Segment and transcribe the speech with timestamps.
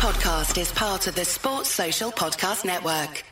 [0.00, 3.22] podcast is part of the Sports Social Podcast Network.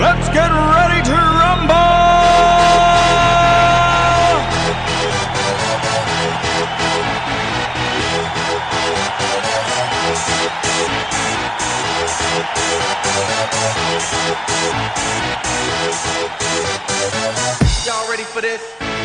[0.00, 1.76] Let's get ready to rumble!
[17.84, 18.95] Y'all ready for this?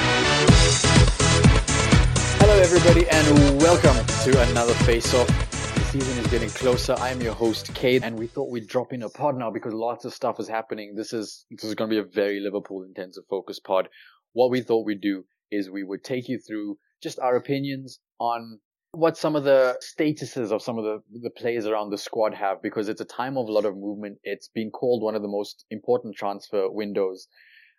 [2.61, 5.27] Everybody, and welcome to another Face Off.
[5.49, 6.93] The season is getting closer.
[6.99, 10.05] I'm your host, Kay, and we thought we'd drop in a pod now because lots
[10.05, 10.93] of stuff is happening.
[10.95, 13.89] This is this is going to be a very Liverpool intensive focus pod.
[14.33, 18.59] What we thought we'd do is we would take you through just our opinions on
[18.91, 22.61] what some of the statuses of some of the, the players around the squad have
[22.61, 24.19] because it's a time of a lot of movement.
[24.23, 27.27] It's been called one of the most important transfer windows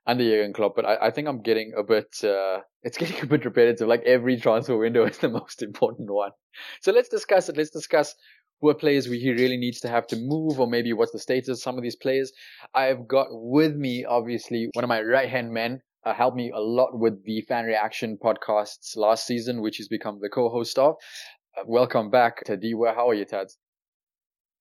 [0.06, 3.27] under Jurgen Klopp, but I, I think I'm getting a bit, uh, it's getting a
[3.27, 3.88] bit repetitive.
[3.88, 6.30] Like every transfer window is the most important one.
[6.80, 7.56] So let's discuss it.
[7.56, 8.15] Let's discuss
[8.61, 11.59] what players he really needs to have to move or maybe what's the status of
[11.59, 12.33] some of these players.
[12.75, 16.61] I've got with me, obviously, one of my right hand men, uh, helped me a
[16.61, 20.94] lot with the fan reaction podcasts last season, which he's become the co-host of.
[21.56, 22.94] Uh, welcome back, Tadiwa.
[22.94, 23.59] How are you, Tads?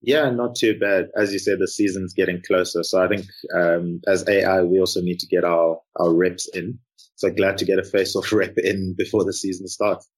[0.01, 1.09] Yeah, not too bad.
[1.15, 2.83] As you said, the season's getting closer.
[2.83, 6.79] So I think um, as AI, we also need to get our, our reps in.
[7.15, 10.09] So glad to get a face off rep in before the season starts.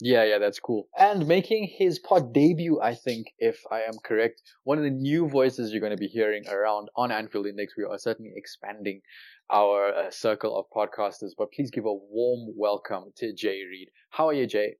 [0.00, 0.86] Yeah, yeah, that's cool.
[0.96, 5.28] And making his pod debut, I think, if I am correct, one of the new
[5.28, 7.74] voices you're going to be hearing around on Anfield Index.
[7.76, 9.00] We are certainly expanding
[9.50, 13.88] our uh, circle of podcasters, but please give a warm welcome to Jay Reid.
[14.10, 14.76] How are you, Jay?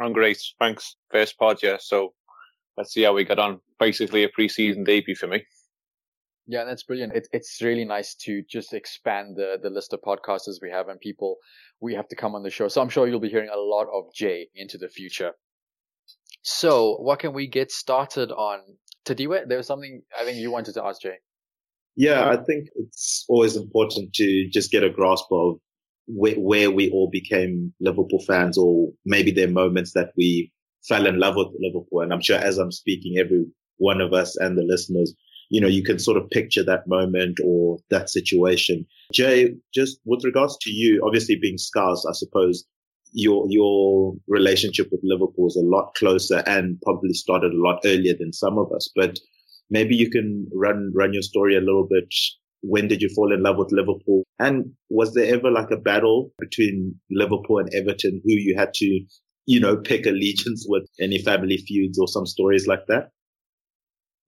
[0.00, 0.40] I'm great.
[0.60, 0.94] Thanks.
[1.10, 1.78] First pod, yeah.
[1.80, 2.14] So
[2.80, 3.60] let's see how we get on.
[3.78, 5.44] Basically a pre-season debut for me.
[6.46, 7.14] Yeah, that's brilliant.
[7.14, 10.98] It, it's really nice to just expand the, the list of podcasters we have and
[10.98, 11.36] people
[11.80, 12.68] we have to come on the show.
[12.68, 15.32] So I'm sure you'll be hearing a lot of Jay into the future.
[16.42, 18.60] So what can we get started on?
[19.04, 21.18] Tadiwa, there was something I think you wanted to ask Jay.
[21.96, 25.58] Yeah, I think it's always important to just get a grasp of
[26.06, 30.50] where, where we all became Liverpool fans or maybe there are moments that we
[30.86, 32.00] fell in love with Liverpool.
[32.00, 33.44] And I'm sure as I'm speaking, every
[33.78, 35.14] one of us and the listeners,
[35.50, 38.86] you know, you can sort of picture that moment or that situation.
[39.12, 42.64] Jay, just with regards to you, obviously being Scouse, I suppose
[43.12, 48.14] your, your relationship with Liverpool is a lot closer and probably started a lot earlier
[48.18, 49.18] than some of us, but
[49.70, 52.04] maybe you can run, run your story a little bit.
[52.62, 54.22] When did you fall in love with Liverpool?
[54.38, 59.04] And was there ever like a battle between Liverpool and Everton who you had to
[59.50, 63.08] you know, pick allegiance with any family feuds or some stories like that?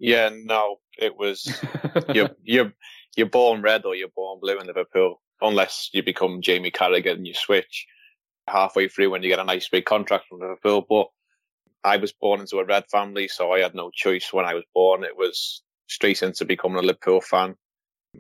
[0.01, 1.63] Yeah, no, it was
[2.13, 2.73] you're you're
[3.17, 7.25] you're born red or you're born blue in Liverpool, unless you become Jamie Carragher and
[7.25, 7.87] you switch
[8.49, 10.85] halfway through when you get a nice big contract from Liverpool.
[10.89, 11.07] But
[11.89, 14.65] I was born into a red family, so I had no choice when I was
[14.75, 15.05] born.
[15.05, 17.55] It was straight into becoming a Liverpool fan.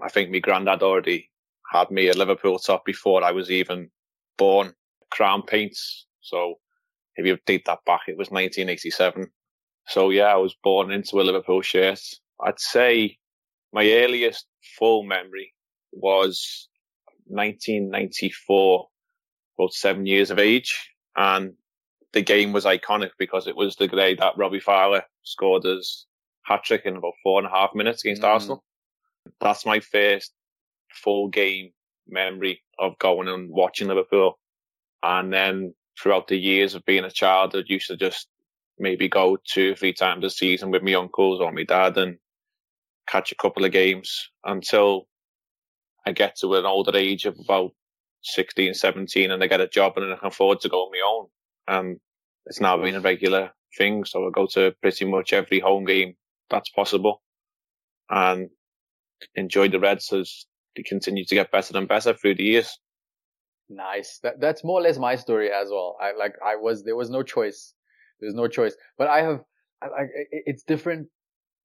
[0.00, 1.28] I think my granddad already
[1.72, 3.90] had me a Liverpool top before I was even
[4.38, 4.74] born.
[5.10, 6.58] Crown paints, so
[7.16, 9.30] if you date that back, it was 1987.
[9.88, 12.00] So yeah, I was born into a Liverpool shirt.
[12.40, 13.18] I'd say
[13.72, 14.46] my earliest
[14.78, 15.54] full memory
[15.92, 16.68] was
[17.26, 18.88] 1994,
[19.58, 20.90] about seven years of age.
[21.16, 21.54] And
[22.12, 26.06] the game was iconic because it was the day that Robbie Fowler scored his
[26.44, 28.28] hat trick in about four and a half minutes against mm.
[28.28, 28.64] Arsenal.
[29.40, 30.32] That's my first
[30.90, 31.70] full game
[32.08, 34.38] memory of going and watching Liverpool.
[35.02, 38.28] And then throughout the years of being a child, I used to just
[38.78, 42.18] maybe go two, three times a season with my uncles or my dad and
[43.06, 45.06] catch a couple of games until
[46.06, 47.72] I get to an older age of about
[48.22, 51.02] 16, 17 and I get a job and I can afford to go on my
[51.06, 51.26] own.
[51.68, 52.00] And
[52.46, 54.04] it's now been a regular thing.
[54.04, 56.14] So I go to pretty much every home game
[56.50, 57.22] that's possible
[58.10, 58.50] and
[59.34, 62.78] enjoy the Reds as they continue to get better and better through the years.
[63.68, 64.18] Nice.
[64.22, 65.96] That that's more or less my story as well.
[66.00, 67.74] I like I was there was no choice.
[68.20, 68.74] There's no choice.
[68.98, 69.40] But I have
[69.82, 71.08] like it's different.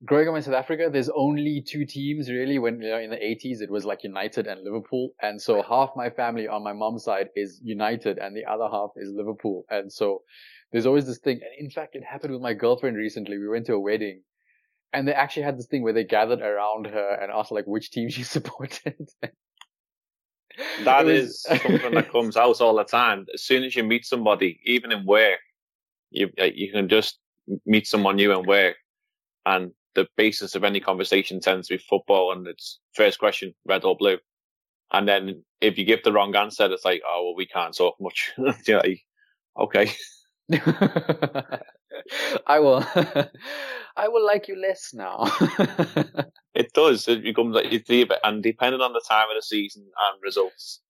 [0.06, 2.60] Growing up in South Africa, there's only two teams really.
[2.60, 5.90] When you know in the 80s, it was like United and Liverpool, and so half
[5.96, 9.66] my family on my mom's side is United, and the other half is Liverpool.
[9.72, 10.22] And so
[10.72, 11.40] there's always this thing.
[11.42, 13.40] And in fact, it happened with my girlfriend recently.
[13.40, 14.22] We went to a wedding,
[14.94, 17.90] and they actually had this thing where they gathered around her and asked like which
[17.90, 19.10] team she supported.
[20.84, 21.16] That was...
[21.16, 23.26] is something that comes out all the time.
[23.34, 25.40] As soon as you meet somebody, even in work,
[26.12, 27.20] you uh, you can just
[27.66, 28.76] meet someone new in work,
[29.46, 33.84] and the basis of any conversation tends to be football, and it's first question, red
[33.84, 34.18] or blue.
[34.92, 37.96] And then if you give the wrong answer, it's like, oh well, we can't talk
[38.00, 38.32] much.
[38.66, 39.04] You're like,
[39.60, 39.92] okay.
[42.48, 42.86] I will.
[43.98, 45.24] I will like you less now.
[46.54, 47.08] it does.
[47.08, 50.82] It becomes like you it's and depending on the time of the season and results,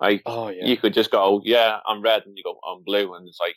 [0.00, 3.12] like oh yeah, you could just go, yeah, I'm red, and you go, I'm blue,
[3.14, 3.56] and it's like,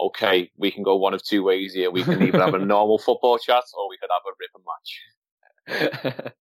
[0.00, 1.90] okay, we can go one of two ways here.
[1.90, 4.50] We can either have a normal football chat, or we could have a rip
[5.96, 6.32] match.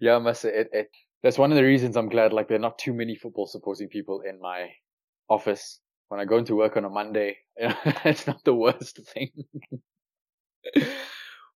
[0.00, 0.88] yeah, I must say it, it.
[1.22, 2.32] That's one of the reasons I'm glad.
[2.32, 4.70] Like there are not too many football supporting people in my
[5.28, 7.38] office when I go into work on a Monday.
[7.56, 9.30] it's not the worst thing.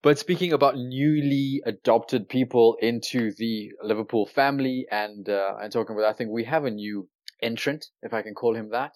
[0.02, 6.08] but speaking about newly adopted people into the Liverpool family and uh, and talking about,
[6.08, 7.08] I think we have a new
[7.42, 8.92] entrant, if I can call him that.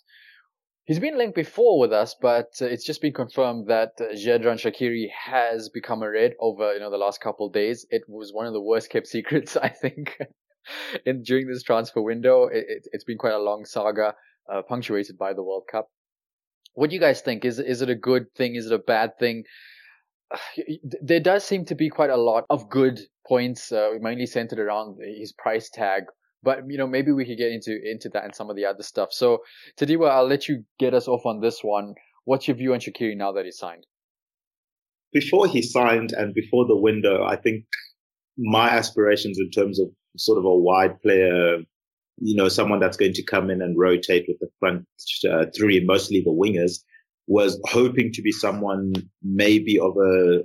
[0.85, 4.59] He's been linked before with us, but uh, it's just been confirmed that uh, Xherdan
[4.59, 7.87] Shaqiri has become a red over you know the last couple days.
[7.91, 10.19] It was one of the worst kept secrets, I think,
[11.07, 12.47] in during this transfer window.
[12.47, 14.15] It, it, it's been quite a long saga,
[14.53, 15.89] uh, punctuated by the World Cup.
[16.75, 17.45] What do you guys think?
[17.45, 18.55] Is is it a good thing?
[18.55, 19.45] Is it a bad thing?
[21.03, 24.99] there does seem to be quite a lot of good points, uh, mainly centered around
[25.19, 26.05] his price tag.
[26.43, 28.83] But you know, maybe we could get into into that and some of the other
[28.83, 29.13] stuff.
[29.13, 29.39] So,
[29.79, 31.95] Tadiwa, I'll let you get us off on this one.
[32.25, 33.87] What's your view on Shaqiri now that he's signed?
[35.13, 37.65] Before he signed and before the window, I think
[38.39, 41.59] my aspirations in terms of sort of a wide player,
[42.21, 44.87] you know, someone that's going to come in and rotate with the front
[45.29, 46.81] uh, three, mostly the wingers,
[47.27, 50.43] was hoping to be someone maybe of a,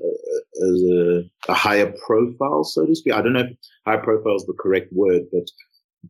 [0.61, 3.13] a, a, higher profile, so to speak.
[3.13, 5.47] I don't know if high profile is the correct word, but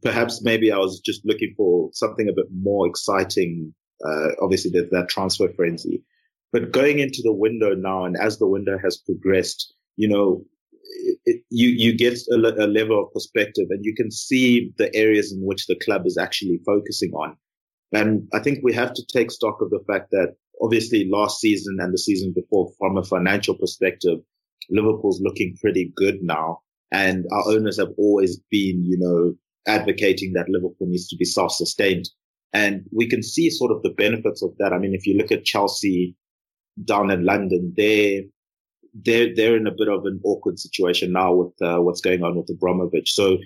[0.04, 3.74] perhaps maybe I was just looking for something a bit more exciting.
[4.06, 6.04] Uh, obviously there's that transfer frenzy,
[6.52, 10.44] but going into the window now and as the window has progressed, you know,
[10.88, 14.94] it, it, you, you get a, a level of perspective and you can see the
[14.96, 17.36] areas in which the club is actually focusing on.
[17.92, 21.78] And I think we have to take stock of the fact that obviously last season
[21.80, 24.20] and the season before from a financial perspective,
[24.70, 26.60] Liverpool's looking pretty good now.
[26.92, 29.34] And our owners have always been, you know,
[29.68, 32.10] advocating that Liverpool needs to be self-sustained.
[32.54, 34.72] And we can see sort of the benefits of that.
[34.72, 36.16] I mean, if you look at Chelsea
[36.84, 38.22] down in London, they're,
[39.04, 42.36] they're, they're in a bit of an awkward situation now with uh, what's going on
[42.38, 43.14] with Abramovich.
[43.14, 43.38] So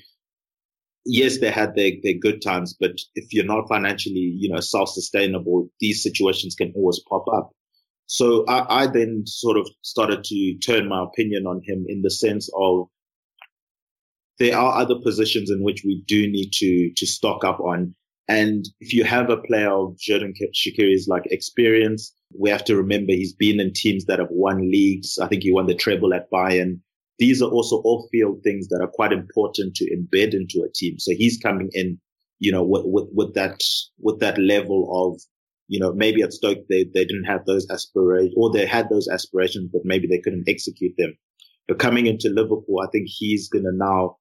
[1.06, 5.70] yes, they had their, their good times, but if you're not financially, you know, self-sustainable,
[5.80, 7.50] these situations can always pop up.
[8.06, 12.12] So I, I then sort of started to turn my opinion on him in the
[12.12, 12.88] sense of
[14.40, 17.96] there are other positions in which we do need to, to stock up on.
[18.28, 23.12] And if you have a player of Xherdan Shaqiri's like experience, we have to remember
[23.12, 25.18] he's been in teams that have won leagues.
[25.20, 26.80] I think he won the treble at Bayern
[27.20, 30.98] these are also off-field things that are quite important to embed into a team.
[30.98, 32.00] So he's coming in,
[32.40, 33.62] you know, with, with, with that,
[34.00, 35.22] with that level of,
[35.68, 39.10] you know, maybe at Stoke, they, they didn't have those aspirations or they had those
[39.10, 41.14] aspirations, but maybe they couldn't execute them.
[41.68, 44.16] But coming into Liverpool, I think he's going to now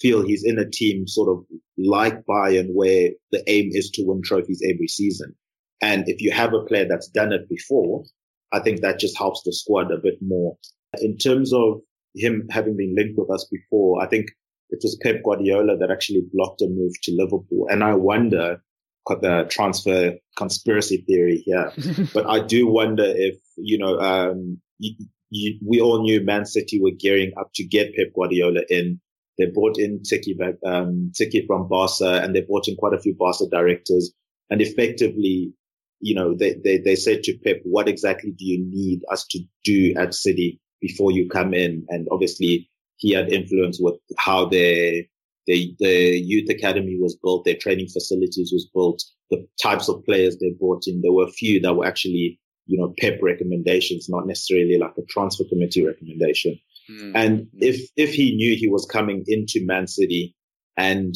[0.00, 1.44] feel he's in a team sort of
[1.76, 5.34] like Bayern where the aim is to win trophies every season.
[5.80, 8.04] And if you have a player that's done it before,
[8.52, 10.56] I think that just helps the squad a bit more.
[11.00, 11.80] In terms of
[12.14, 14.30] him having been linked with us before, I think
[14.70, 17.66] it was Pep Guardiola that actually blocked a move to Liverpool.
[17.70, 18.62] And I wonder,
[19.06, 21.72] got the transfer conspiracy theory here,
[22.14, 24.94] but I do wonder if, you know, um, you,
[25.30, 29.00] you, we all knew Man City were gearing up to get Pep Guardiola in.
[29.36, 30.34] They brought in Txiki,
[30.66, 34.12] um, Txiki from Barca and they brought in quite a few Barca directors.
[34.50, 35.52] And effectively,
[36.00, 39.40] you know, they, they, they said to Pep, what exactly do you need us to
[39.64, 40.60] do at City?
[40.80, 41.84] before you come in.
[41.88, 45.04] And obviously he had influence with how the,
[45.46, 50.36] the, the youth academy was built, their training facilities was built, the types of players
[50.36, 51.00] they brought in.
[51.02, 55.06] There were a few that were actually, you know, PEP recommendations, not necessarily like a
[55.08, 56.58] transfer committee recommendation.
[56.90, 57.12] Mm.
[57.14, 60.34] And if, if he knew he was coming into Man City
[60.76, 61.14] and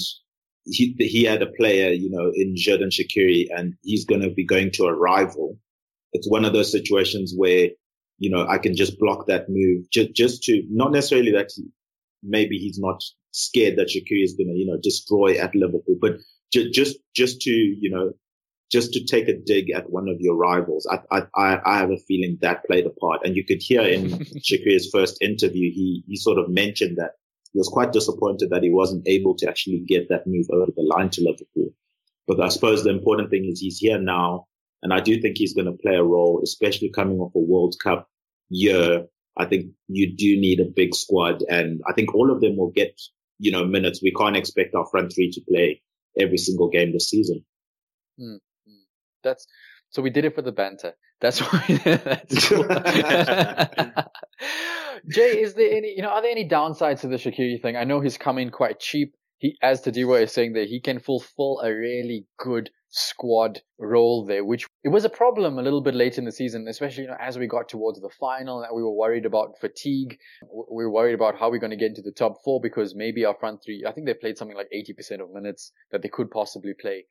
[0.64, 4.45] he, he had a player, you know, in Xherdan Shaqiri and he's going to be
[4.45, 5.59] going to a rival.
[6.12, 7.69] It's one of those situations where
[8.23, 11.64] you know, I can just block that move just, just to not necessarily that he,
[12.23, 13.02] maybe he's not
[13.33, 16.19] scared that Shaqiri is going to, you know, destroy at Liverpool, but
[16.52, 18.12] ju- just, just to, you know,
[18.71, 20.88] just to take a dig at one of your rivals.
[20.88, 23.23] I, I, I have a feeling that played a part.
[23.25, 27.14] And you could hear in Shaqiri's first interview, he, he sort of mentioned that
[27.52, 30.82] he was quite disappointed that he wasn't able to actually get that move over the
[30.82, 31.75] line to Liverpool.
[32.26, 34.47] But I suppose the important thing is he's here now.
[34.82, 37.76] And I do think he's going to play a role, especially coming off a World
[37.82, 38.09] Cup
[38.49, 39.06] year,
[39.37, 41.42] I think you do need a big squad.
[41.49, 43.00] And I think all of them will get,
[43.38, 44.02] you know, minutes.
[44.02, 45.82] We can't expect our front three to play
[46.18, 47.44] every single game this season.
[48.21, 48.73] Mm-hmm.
[49.23, 49.47] That's,
[49.90, 50.94] So we did it for the banter.
[51.21, 51.80] That's why.
[51.85, 52.50] That's.
[55.11, 57.76] Jay, is there any, you know, are there any downsides to the Shaqiri thing?
[57.76, 59.14] I know he's come in quite cheap.
[59.38, 64.44] He, as Tadiwa is saying that he can fulfill a really good squad role there,
[64.44, 67.16] which it was a problem a little bit late in the season, especially you know,
[67.18, 70.18] as we got towards the final that we were worried about fatigue.
[70.52, 73.25] We were worried about how we're going to get into the top four because maybe
[73.25, 76.30] our front three, I think they played something like 80% of minutes that they could
[76.30, 77.06] possibly play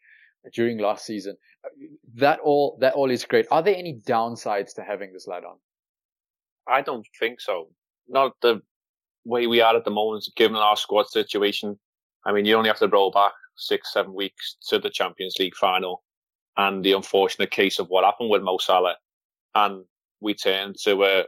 [0.53, 1.35] during last season.
[2.15, 3.47] That all, that all is great.
[3.51, 5.57] Are there any downsides to having this lad on?
[6.67, 7.69] I don't think so.
[8.11, 8.61] Not the
[9.25, 11.79] way we are at the moment, given our squad situation.
[12.25, 15.55] I mean, you only have to roll back six, seven weeks to the Champions League
[15.55, 16.03] final
[16.57, 18.97] and the unfortunate case of what happened with Mo Salah.
[19.55, 19.85] And
[20.19, 21.23] we turned to a,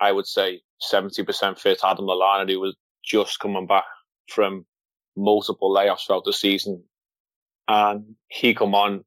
[0.00, 3.84] I would say, 70% fit Adam Lallana, who was just coming back
[4.28, 4.64] from
[5.16, 6.82] multiple layoffs throughout the season.
[7.68, 9.04] And he come on,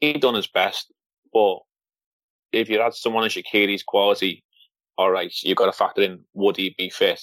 [0.00, 0.92] he done his best,
[1.32, 1.58] but
[2.52, 4.42] if you had someone of Shaqiri's quality,
[5.00, 7.22] all right, you've got to factor in would he be fit?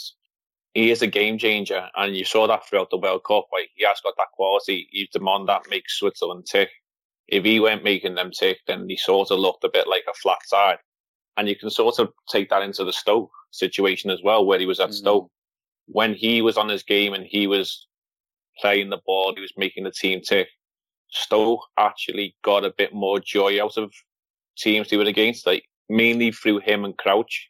[0.77, 3.47] he is a game changer, and you saw that throughout the World Cup.
[3.51, 4.87] Like he has got that quality.
[4.91, 6.69] He's the man that makes Switzerland tick.
[7.27, 10.13] If he weren't making them tick, then he sort of looked a bit like a
[10.13, 10.77] flat side.
[11.35, 14.67] And you can sort of take that into the Stoke situation as well, where he
[14.67, 14.93] was at mm.
[14.93, 15.31] Stoke.
[15.87, 17.87] When he was on his game and he was
[18.61, 20.47] playing the ball, he was making the team tick.
[21.09, 23.91] Stoke actually got a bit more joy out of
[24.55, 27.49] teams he was against, like mainly through him and Crouch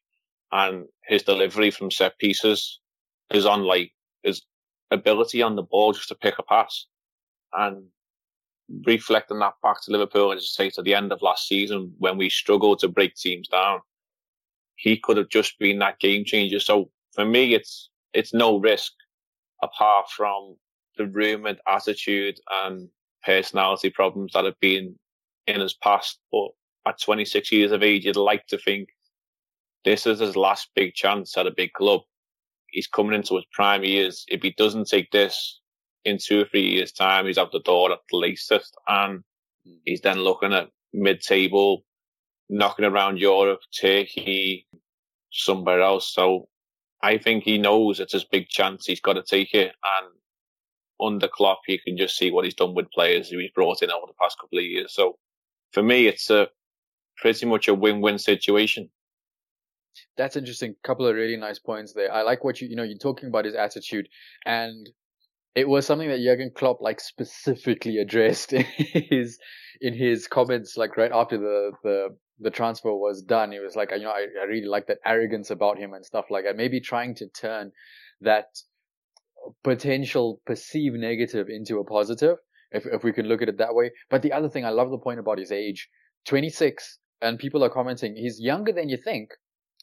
[0.52, 2.80] and his delivery from set pieces
[3.32, 3.92] is on like
[4.24, 4.42] his
[4.92, 6.86] ability on the ball just to pick a pass.
[7.54, 7.86] And
[8.86, 12.18] reflecting that back to Liverpool, as I say, to the end of last season when
[12.18, 13.80] we struggled to break teams down,
[14.76, 16.60] he could have just been that game changer.
[16.60, 18.94] So for me, it's, it's no risk
[19.64, 20.56] apart from
[20.98, 22.90] the rumored attitude and
[23.24, 24.96] personality problems that have been
[25.48, 26.20] in his past.
[26.32, 26.50] But
[26.86, 28.90] at 26 years of age, you'd like to think
[29.88, 32.02] this is his last big chance at a big club
[32.70, 34.26] he's coming into his prime years.
[34.28, 35.62] If he doesn't take this
[36.04, 39.24] in two or three years' time, he's out the door at the latest, and
[39.86, 41.86] he's then looking at mid-table,
[42.50, 44.68] knocking around Europe, Turkey,
[45.32, 46.14] somewhere else.
[46.14, 46.50] So
[47.02, 48.86] I think he knows it's his big chance.
[48.86, 50.14] He's got to take it, and
[51.00, 53.92] under Klopp, you can just see what he's done with players who he's brought in
[53.92, 54.94] over the past couple of years.
[54.94, 55.18] So
[55.72, 56.50] for me, it's a
[57.16, 58.90] pretty much a win-win situation.
[60.18, 60.76] That's interesting.
[60.84, 62.12] Couple of really nice points there.
[62.12, 64.08] I like what you you know you're talking about his attitude,
[64.46, 64.90] and
[65.56, 69.40] it was something that Jurgen Klopp like specifically addressed in his
[69.82, 72.10] in his comments like right after the the
[72.40, 73.52] the transfer was done.
[73.52, 76.26] He was like, you know, I, I really like that arrogance about him and stuff
[76.30, 76.56] like that.
[76.56, 77.72] Maybe trying to turn
[78.22, 78.46] that
[79.64, 82.38] potential perceived negative into a positive,
[82.72, 83.92] if if we can look at it that way.
[84.10, 85.90] But the other thing, I love the point about his age,
[86.26, 89.32] 26, and people are commenting he's younger than you think,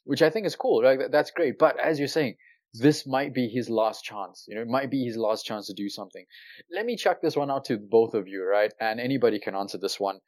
[0.04, 0.82] which I think is cool.
[0.82, 0.98] Right?
[1.10, 1.58] That's great.
[1.58, 2.36] But as you're saying,
[2.74, 4.44] this might be his last chance.
[4.48, 6.24] You know, it might be his last chance to do something.
[6.72, 8.72] Let me chuck this one out to both of you, right?
[8.80, 10.18] And anybody can answer this one.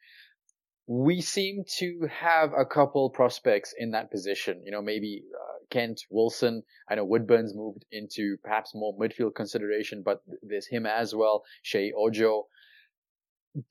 [0.87, 4.61] We seem to have a couple prospects in that position.
[4.63, 6.63] You know, maybe uh, Kent, Wilson.
[6.89, 11.43] I know Woodburn's moved into perhaps more midfield consideration, but there's him as well.
[11.65, 12.47] Sheyi Ojo.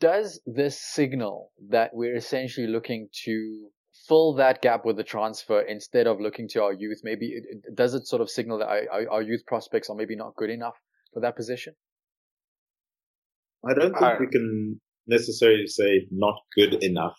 [0.01, 3.69] Does this signal that we're essentially looking to
[4.09, 7.01] fill that gap with the transfer instead of looking to our youth?
[7.03, 10.17] Maybe it, it, does it sort of signal that our, our, youth prospects are maybe
[10.17, 10.77] not good enough
[11.13, 11.75] for that position?
[13.69, 17.17] I don't think I, we can necessarily say not good enough.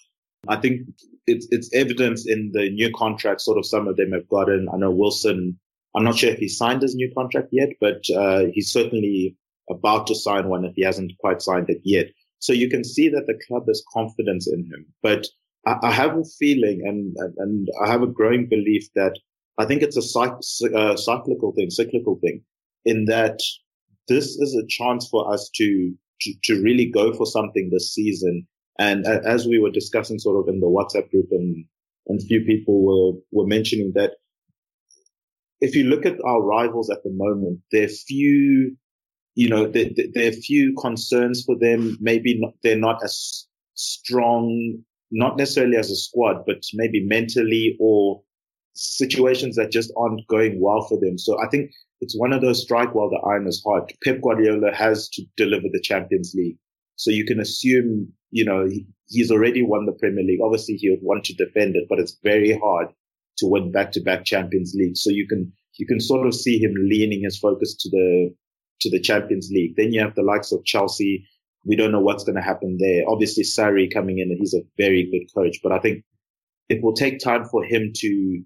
[0.47, 0.81] I think
[1.25, 3.41] it's it's evidence in the new contract.
[3.41, 4.67] Sort of some of them have gotten.
[4.73, 5.59] I know Wilson.
[5.95, 9.35] I'm not sure if he signed his new contract yet, but uh, he's certainly
[9.69, 12.07] about to sign one if he hasn't quite signed it yet.
[12.39, 14.85] So you can see that the club has confidence in him.
[15.01, 15.27] But
[15.67, 19.17] I, have a feeling and, and I have a growing belief that
[19.57, 22.43] I think it's a uh, cyclical thing, cyclical thing
[22.85, 23.39] in that
[24.07, 28.47] this is a chance for us to, to, to really go for something this season.
[28.79, 31.65] And as we were discussing sort of in the WhatsApp group and,
[32.07, 34.11] and few people were, were mentioning that
[35.59, 38.77] if you look at our rivals at the moment, there are few,
[39.33, 41.97] you know, there, there are few concerns for them.
[41.99, 48.21] Maybe not, they're not as strong not necessarily as a squad, but maybe mentally or
[48.73, 51.17] situations that just aren't going well for them.
[51.17, 51.71] So I think
[52.01, 53.91] it's one of those strike while the iron is hot.
[54.03, 56.57] Pep Guardiola has to deliver the Champions League.
[56.95, 60.41] So you can assume, you know, he, he's already won the Premier League.
[60.43, 62.87] Obviously he would want to defend it, but it's very hard
[63.37, 64.97] to win back to back Champions League.
[64.97, 68.35] So you can, you can sort of see him leaning his focus to the,
[68.81, 69.75] to the Champions League.
[69.75, 71.27] Then you have the likes of Chelsea,
[71.67, 73.03] we don't know what's going to happen there.
[73.07, 76.03] Obviously, Sarri coming in, and he's a very good coach, but I think
[76.69, 78.41] it will take time for him to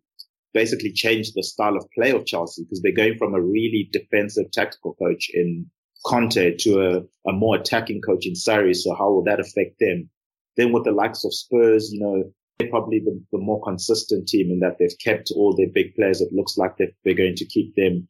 [0.54, 4.52] basically change the style of play of Chelsea because they're going from a really defensive
[4.52, 5.68] tactical coach in
[6.06, 8.76] Conte to a, a more attacking coach in Sarri.
[8.76, 10.10] So how will that affect them?
[10.58, 12.24] Then with the likes of Spurs, you know,
[12.60, 16.22] they're probably the, the more consistent team in that they've kept all their big players.
[16.22, 18.08] It looks like they're, they're going to keep them,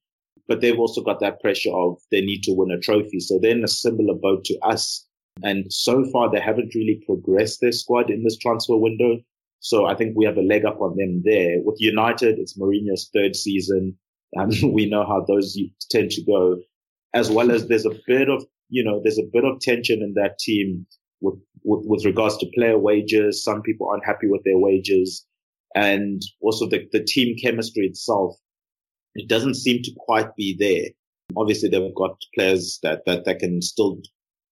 [0.52, 3.22] but they've also got that pressure of they need to win a trophy.
[3.22, 5.08] So they're in a similar boat to us.
[5.44, 9.20] And so far, they haven't really progressed their squad in this transfer window.
[9.62, 11.60] So I think we have a leg up on them there.
[11.64, 13.98] With United, it's Mourinho's third season.
[14.34, 15.58] And we know how those
[15.90, 16.58] tend to go.
[17.14, 20.16] As well as there's a bit of, you know, there's a bit of tension in
[20.16, 20.86] that team
[21.22, 23.42] with, with, with regards to player wages.
[23.42, 25.26] Some people aren't happy with their wages
[25.76, 28.36] and also the, the team chemistry itself.
[29.16, 30.90] It doesn't seem to quite be there.
[31.36, 34.00] Obviously they've got players that, that, that can still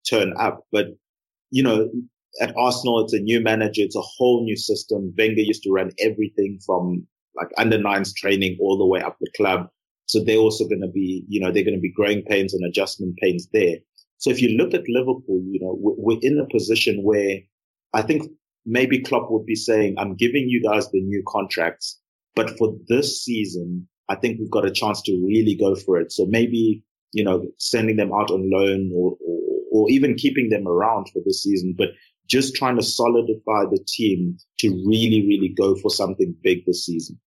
[0.08, 0.86] turn up, but
[1.50, 1.90] you know,
[2.40, 3.82] at Arsenal, it's a new manager.
[3.82, 5.12] It's a whole new system.
[5.18, 9.30] Wenger used to run everything from like under nines training all the way up the
[9.36, 9.68] club.
[10.06, 12.64] So they're also going to be, you know, they're going to be growing pains and
[12.64, 13.76] adjustment pains there.
[14.18, 17.38] So if you look at Liverpool, you know, we're in a position where
[17.94, 18.30] I think
[18.66, 21.98] maybe Klopp would be saying, I'm giving you guys the new contracts,
[22.34, 26.12] but for this season, I think we've got a chance to really go for it.
[26.12, 29.40] So maybe, you know, sending them out on loan or, or,
[29.72, 31.90] or even keeping them around for this season, but
[32.26, 37.18] just trying to solidify the team to really, really go for something big this season.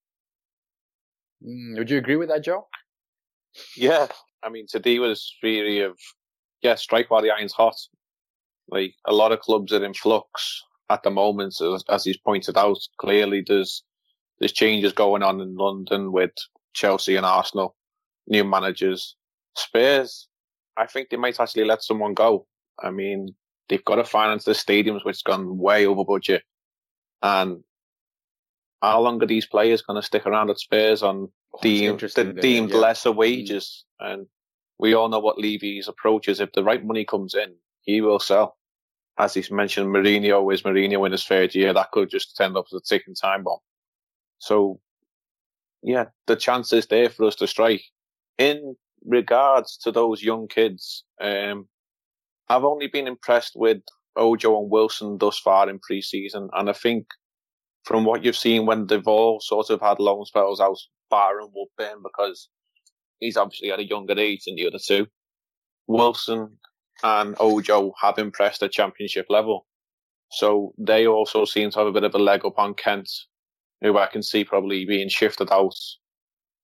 [1.45, 2.67] Mm, would you agree with that, Joe?
[3.77, 4.09] Yeah.
[4.43, 5.97] I mean, Tadiwa's really of
[6.63, 7.77] yeah, strike while the iron's hot.
[8.69, 12.57] Like a lot of clubs are in flux at the moment, as, as he's pointed
[12.57, 12.79] out.
[12.99, 13.83] Clearly, there's
[14.39, 16.33] there's changes going on in London with
[16.73, 17.77] Chelsea and Arsenal,
[18.27, 19.17] new managers.
[19.57, 20.29] Spurs,
[20.77, 22.47] I think they might actually let someone go.
[22.83, 23.35] I mean,
[23.69, 26.43] they've got to finance the stadiums, which has gone way over budget.
[27.23, 27.63] And
[28.81, 32.01] how long are these players going to stick around at Spurs on oh, deemed,
[32.41, 32.77] deemed yeah.
[32.77, 33.17] lesser mm.
[33.17, 33.85] wages?
[34.01, 34.13] Mm.
[34.13, 34.27] And
[34.79, 36.41] we all know what Levy's approach is.
[36.41, 38.57] If the right money comes in, he will sell.
[39.19, 41.73] As he's mentioned, Mourinho is Mourinho in his third year.
[41.73, 43.59] That could just end up as a ticking time bomb.
[44.39, 44.81] So,
[45.83, 47.83] yeah, the chance is there for us to strike.
[48.39, 51.69] In regards to those young kids, um,
[52.49, 53.83] I've only been impressed with
[54.17, 57.07] Ojo and Wilson thus far in pre-season, and I think
[57.85, 60.79] from what you've seen when they've all sort of had loan spells out,
[61.11, 62.49] Byron Woodburn because
[63.19, 65.07] he's obviously at a younger age than the other two.
[65.87, 66.59] Wilson
[67.03, 69.67] and Ojo have impressed at championship level.
[70.31, 73.11] So they also seem to have a bit of a leg up on Kent,
[73.83, 75.75] who I can see probably being shifted out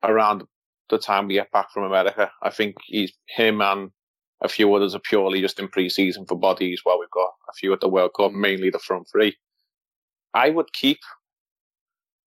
[0.03, 0.45] around
[0.89, 2.31] the time we get back from America.
[2.43, 3.91] I think he's him and
[4.41, 7.73] a few others are purely just in pre-season for bodies while we've got a few
[7.73, 9.37] at the World Cup, mainly the front three.
[10.33, 11.01] I would keep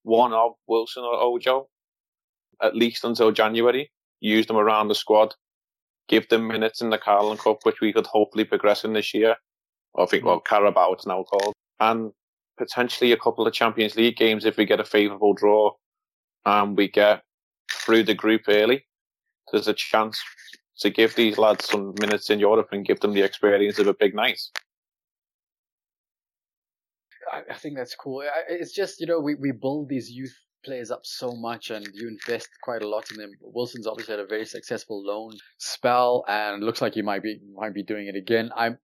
[0.03, 1.69] one of Wilson or Ojo
[2.63, 5.35] at least until January use them around the squad,
[6.09, 9.37] give them minutes in the Carling Cup, which we could hopefully progress in this year.
[9.99, 10.45] I think, well, mm.
[10.45, 11.55] Carabao it's now called.
[11.81, 12.13] And
[12.61, 15.73] potentially a couple of Champions League games if we get a favourable draw
[16.45, 17.23] and we get
[17.73, 18.87] through the group early.
[19.51, 20.23] There's a chance
[20.81, 23.95] to give these lads some minutes in Europe and give them the experience of a
[23.95, 24.41] big night.
[27.51, 28.23] I think that's cool.
[28.49, 32.09] It's just, you know, we, we build these youth players up so much and you
[32.09, 33.31] invest quite a lot in them.
[33.41, 37.73] Wilson's obviously had a very successful loan spell and looks like he might be might
[37.73, 38.51] be doing it again.
[38.55, 38.77] I'm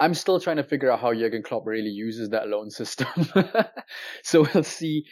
[0.00, 3.08] I'm still trying to figure out how Jurgen Klopp really uses that loan system.
[4.22, 5.04] so we'll see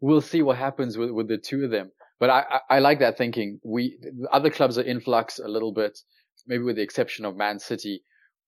[0.00, 1.90] we'll see what happens with, with the two of them.
[2.20, 3.60] But I, I, I like that thinking.
[3.64, 3.98] We
[4.32, 5.98] other clubs are in flux a little bit,
[6.46, 8.02] maybe with the exception of Man City.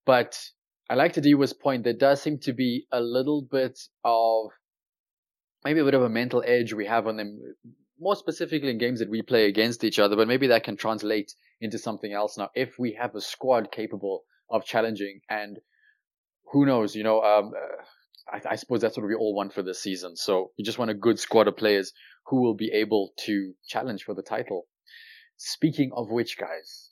[0.06, 0.40] But
[0.88, 1.84] I like Tadiwa's point.
[1.84, 4.50] There does seem to be a little bit of
[5.64, 7.38] maybe a bit of a mental edge we have on them,
[7.98, 11.34] more specifically in games that we play against each other, but maybe that can translate
[11.60, 15.58] into something else now if we have a squad capable of challenging and
[16.50, 19.62] who knows, you know, um, uh, I, I, suppose that's what we all want for
[19.62, 20.16] this season.
[20.16, 21.92] So you just want a good squad of players
[22.26, 24.66] who will be able to challenge for the title.
[25.36, 26.90] Speaking of which, guys,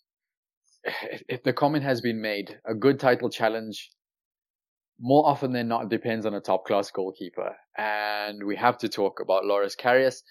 [0.85, 3.91] if, if the comment has been made, a good title challenge
[5.01, 7.55] more often than not depends on a top class goalkeeper.
[7.77, 10.23] And we have to talk about Loris Karius.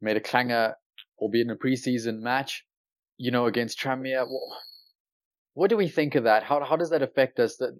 [0.00, 0.74] Made a clanger,
[1.18, 2.64] albeit in a preseason match,
[3.16, 4.26] you know, against Tranmere.
[5.54, 6.42] What do we think of that?
[6.42, 7.56] How, how does that affect us?
[7.58, 7.78] That,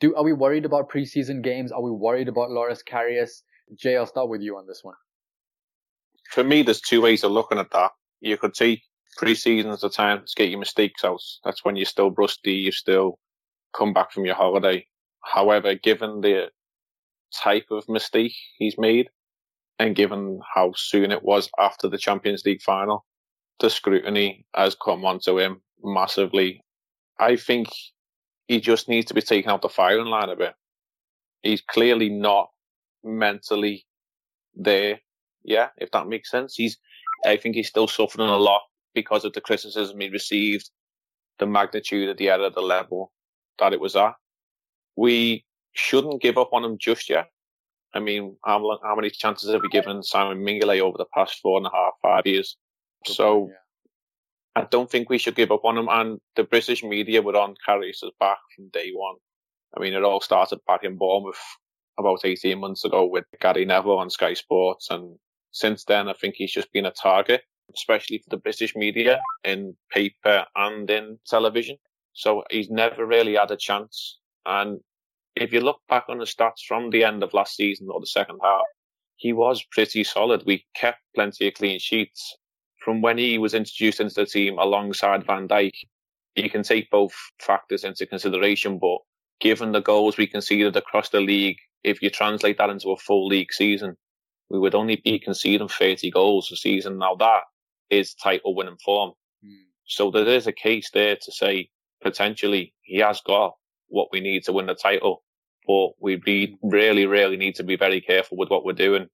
[0.00, 1.72] do, are we worried about preseason games?
[1.72, 3.42] Are we worried about Loris Karius?
[3.78, 4.94] Jay, I'll start with you on this one.
[6.30, 7.92] For me, there's two ways of looking at that.
[8.20, 8.82] You could take
[9.18, 11.20] preseason as the time to get your mistakes out.
[11.44, 13.18] That's when you're still rusty, you're still
[13.76, 14.86] come back from your holiday.
[15.22, 16.50] However, given the
[17.34, 19.08] type of mistake he's made
[19.78, 23.04] and given how soon it was after the Champions League final,
[23.60, 26.62] the scrutiny has come onto him massively.
[27.18, 27.68] I think
[28.48, 30.54] he just needs to be taken out the firing line a bit.
[31.42, 32.48] He's clearly not
[33.04, 33.86] mentally
[34.54, 35.00] there.
[35.44, 36.54] Yeah, if that makes sense.
[36.54, 36.78] He's,
[37.24, 38.62] I think he's still suffering a lot
[38.94, 40.70] because of the criticism he received,
[41.38, 43.12] the magnitude of the error, the level
[43.58, 44.14] that it was at.
[44.96, 47.26] We shouldn't give up on him just yet.
[47.94, 51.58] I mean, how, how many chances have we given Simon Mignolet over the past four
[51.58, 52.56] and a half, five years?
[53.06, 53.50] So
[54.56, 55.88] I don't think we should give up on him.
[55.90, 59.16] And the British media were on Karius' back from day one.
[59.76, 61.42] I mean, it all started back in Bournemouth
[61.98, 64.88] about 18 months ago with Gary Neville on Sky Sports.
[64.90, 65.18] And
[65.52, 67.42] since then, I think he's just been a target,
[67.74, 71.76] especially for the British media in paper and in television.
[72.14, 74.18] So he's never really had a chance.
[74.46, 74.80] And
[75.34, 78.06] if you look back on the stats from the end of last season or the
[78.06, 78.64] second half,
[79.16, 80.44] he was pretty solid.
[80.46, 82.36] We kept plenty of clean sheets.
[82.86, 85.74] From when he was introduced into the team alongside Van Dijk,
[86.36, 88.98] you can take both factors into consideration, but
[89.40, 93.26] given the goals we conceded across the league, if you translate that into a full
[93.26, 93.96] league season,
[94.50, 96.98] we would only be conceding 30 goals a season.
[96.98, 97.40] Now that
[97.90, 99.14] is title winning form.
[99.44, 99.64] Mm.
[99.86, 101.70] So there is a case there to say
[102.04, 103.56] potentially he has got
[103.88, 105.24] what we need to win the title,
[105.66, 106.22] but we
[106.62, 109.08] really, really need to be very careful with what we're doing.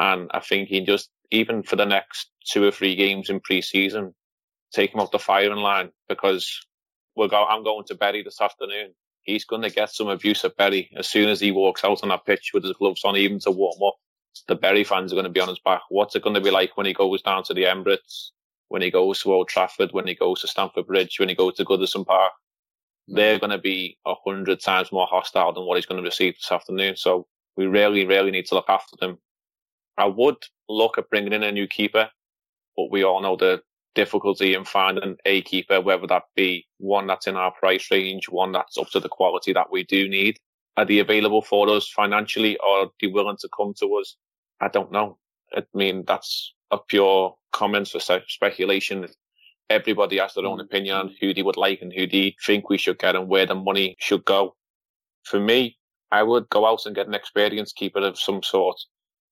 [0.00, 4.14] And I think he just, even for the next two or three games in pre-season,
[4.72, 6.66] take him off the firing line because
[7.16, 10.56] we're go- I'm going to Bury this afternoon he's going to get some abuse at
[10.56, 13.38] Bury as soon as he walks out on that pitch with his gloves on, even
[13.40, 13.94] to warm up.
[14.48, 15.82] The Bury fans are going to be on his back.
[15.88, 18.30] What's it going to be like when he goes down to the Emirates,
[18.68, 21.54] when he goes to Old Trafford, when he goes to Stamford Bridge, when he goes
[21.56, 22.32] to Goodison Park?
[23.08, 23.16] Hmm.
[23.16, 26.34] They're going to be a hundred times more hostile than what he's going to receive
[26.34, 26.96] this afternoon.
[26.96, 29.18] So we really, really need to look after them.
[29.98, 30.36] I would
[30.68, 32.10] look at bringing in a new keeper,
[32.76, 33.62] but we all know the
[33.94, 38.52] difficulty in finding a keeper, whether that be one that's in our price range, one
[38.52, 40.38] that's up to the quality that we do need.
[40.76, 44.16] Are they available for us financially or are they willing to come to us?
[44.60, 45.18] I don't know.
[45.54, 49.06] I mean, that's a pure comment for speculation.
[49.68, 50.64] Everybody has their own mm.
[50.64, 53.46] opinion on who they would like and who they think we should get and where
[53.46, 54.56] the money should go.
[55.24, 55.76] For me,
[56.10, 58.76] I would go out and get an experienced keeper of some sort.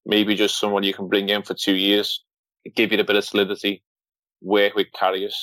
[0.07, 2.25] Maybe just someone you can bring in for two years,
[2.75, 3.83] give you a bit of solidity,
[4.41, 5.35] work with Karius.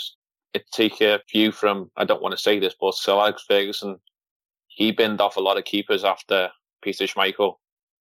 [0.54, 3.98] It take a few from, I don't want to say this, but Sir Alex Ferguson,
[4.68, 6.50] he binned off a lot of keepers after
[6.82, 7.56] Peter Schmeichel.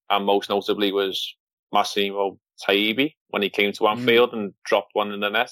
[0.09, 1.35] And most notably was
[1.73, 3.91] Massimo Taibi when he came to mm.
[3.91, 4.35] Anfield mm.
[4.35, 5.51] and dropped one in the net.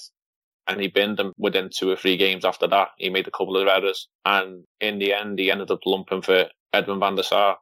[0.67, 2.89] And he binned them within two or three games after that.
[2.97, 4.07] He made a couple of errors.
[4.25, 7.57] And in the end, he ended up lumping for Edwin van der Sar.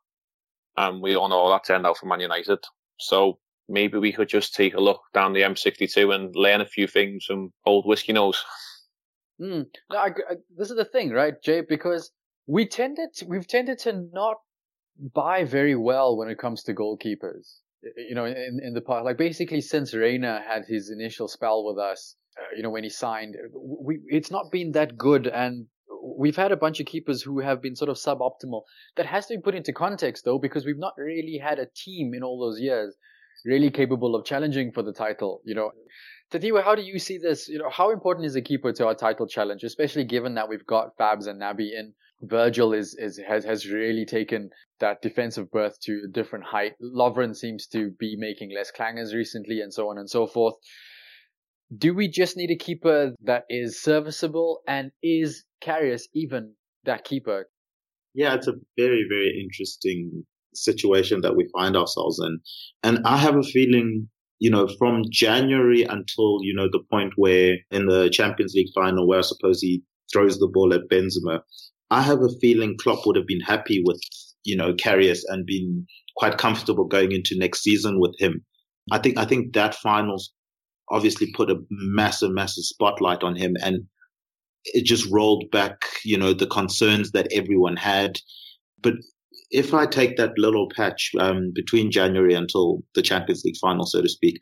[0.77, 2.59] And we all know that turned out for Man United.
[3.03, 3.39] So
[3.69, 7.25] maybe we could just take a look down the M62 and learn a few things
[7.25, 8.43] from old whiskey nose.
[9.41, 9.65] Mm.
[9.91, 11.61] No, I, I, this is the thing, right, Jay?
[11.67, 12.11] Because
[12.47, 14.37] we tended to, we've tended to not
[15.13, 17.59] buy very well when it comes to goalkeepers.
[17.97, 21.77] You know, in, in the past, like basically since Reina had his initial spell with
[21.77, 25.27] us, uh, you know, when he signed, we, it's not been that good.
[25.27, 25.67] And
[26.03, 28.63] we've had a bunch of keepers who have been sort of suboptimal.
[28.95, 32.13] That has to be put into context though, because we've not really had a team
[32.13, 32.95] in all those years
[33.45, 35.41] really capable of challenging for the title.
[35.43, 35.71] You know,
[36.31, 37.47] Tadiwa, how do you see this?
[37.47, 40.65] You know, how important is a keeper to our title challenge, especially given that we've
[40.65, 41.93] got Fabs and Naby in?
[42.21, 46.73] Virgil is, is has has really taken that defensive berth to a different height.
[46.81, 50.55] Lovren seems to be making less clangers recently, and so on and so forth.
[51.77, 57.49] Do we just need a keeper that is serviceable, and is Karius even that keeper?
[58.13, 62.39] Yeah, it's a very very interesting situation that we find ourselves in.
[62.83, 64.07] And I have a feeling,
[64.39, 69.07] you know, from January until, you know, the point where in the Champions League final,
[69.07, 69.81] where I suppose he
[70.11, 71.39] throws the ball at Benzema,
[71.89, 73.99] I have a feeling Klopp would have been happy with,
[74.43, 75.85] you know, Karius and been
[76.17, 78.45] quite comfortable going into next season with him.
[78.91, 80.31] I think, I think that finals
[80.89, 83.85] obviously put a massive, massive spotlight on him and
[84.65, 88.19] it just rolled back, you know, the concerns that everyone had.
[88.81, 88.93] But
[89.51, 94.01] if I take that little patch um, between January until the Champions League final, so
[94.01, 94.39] to speak,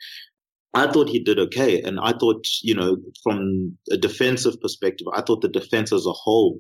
[0.73, 1.81] I thought he did okay.
[1.81, 6.13] And I thought, you know, from a defensive perspective, I thought the defense as a
[6.13, 6.59] whole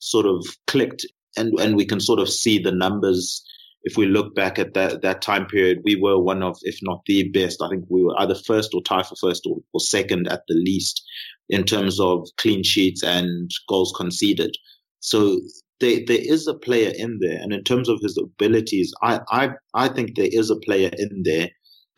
[0.00, 3.44] sort of clicked and, and we can sort of see the numbers.
[3.84, 7.00] If we look back at that, that time period, we were one of, if not
[7.06, 10.28] the best, I think we were either first or tied for first or, or second
[10.28, 11.02] at the least
[11.48, 14.56] in terms of clean sheets and goals conceded.
[15.00, 15.40] So
[15.80, 17.38] there, there is a player in there.
[17.40, 21.22] And in terms of his abilities, I, I, I think there is a player in
[21.24, 21.48] there.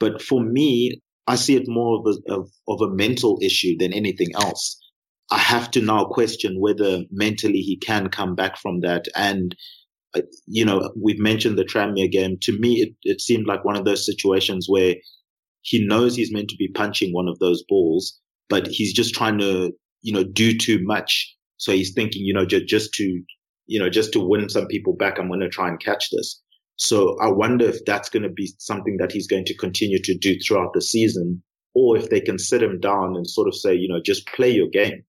[0.01, 3.93] But for me, I see it more of a, of, of a mental issue than
[3.93, 4.81] anything else.
[5.31, 9.07] I have to now question whether mentally he can come back from that.
[9.15, 9.55] And,
[10.47, 12.39] you know, we've mentioned the Tranmere game.
[12.43, 14.95] To me, it, it seemed like one of those situations where
[15.63, 19.39] he knows he's meant to be punching one of those balls, but he's just trying
[19.39, 19.73] to,
[20.03, 21.35] you know, do too much.
[21.57, 23.23] So he's thinking, you know, just, just to,
[23.67, 26.41] you know, just to win some people back, I'm going to try and catch this.
[26.77, 30.19] So I wonder if that's going to be something that he's going to continue to
[30.19, 31.43] do throughout the season,
[31.75, 34.51] or if they can sit him down and sort of say, you know, just play
[34.51, 35.05] your game.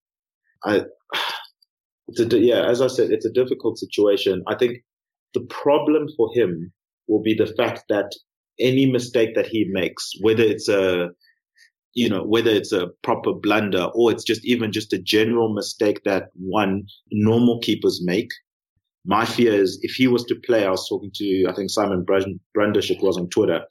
[0.64, 0.84] I,
[2.20, 4.44] a, yeah, as I said, it's a difficult situation.
[4.48, 4.78] I think
[5.36, 6.74] the problem for him
[7.08, 8.12] will be the fact that
[8.60, 11.10] any mistake that he makes, whether it's a,
[11.94, 16.02] you know, whether it's a proper blunder or it's just even just a general mistake
[16.06, 18.30] that one normal keepers make.
[19.06, 22.06] My fear is if he was to play, I was talking to, I think Simon
[22.54, 23.62] Brandish, it was on Twitter.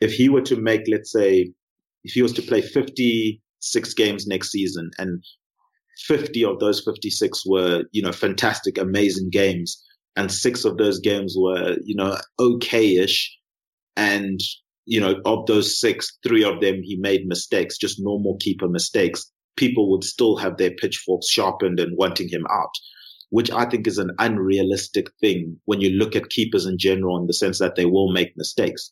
[0.00, 1.52] If he were to make, let's say,
[2.02, 5.22] if he was to play 56 games next season and
[6.06, 9.80] 50 of those 56 were, you know, fantastic, amazing games.
[10.16, 13.36] And six of those games were, you know, okay-ish.
[13.96, 14.40] And,
[14.84, 19.30] you know, of those six, three of them, he made mistakes, just normal keeper mistakes.
[19.56, 22.72] People would still have their pitchforks sharpened and wanting him out,
[23.30, 27.26] which I think is an unrealistic thing when you look at keepers in general in
[27.26, 28.90] the sense that they will make mistakes.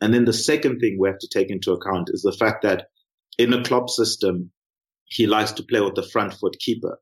[0.00, 2.86] And then the second thing we have to take into account is the fact that
[3.38, 4.50] in a Klopp system,
[5.06, 6.98] he likes to play with the front foot keeper.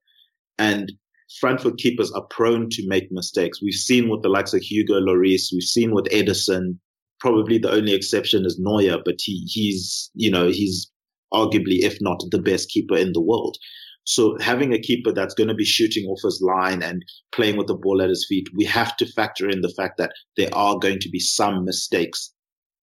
[0.59, 0.93] And
[1.41, 3.63] front foot keepers are prone to make mistakes.
[3.63, 6.79] We've seen with the likes of Hugo Lloris, we've seen with Ederson.
[7.21, 10.91] Probably the only exception is Neuer, but he, he's, you know, he's
[11.33, 13.57] arguably, if not the best keeper in the world.
[14.05, 17.67] So having a keeper that's going to be shooting off his line and playing with
[17.67, 20.79] the ball at his feet, we have to factor in the fact that there are
[20.79, 22.33] going to be some mistakes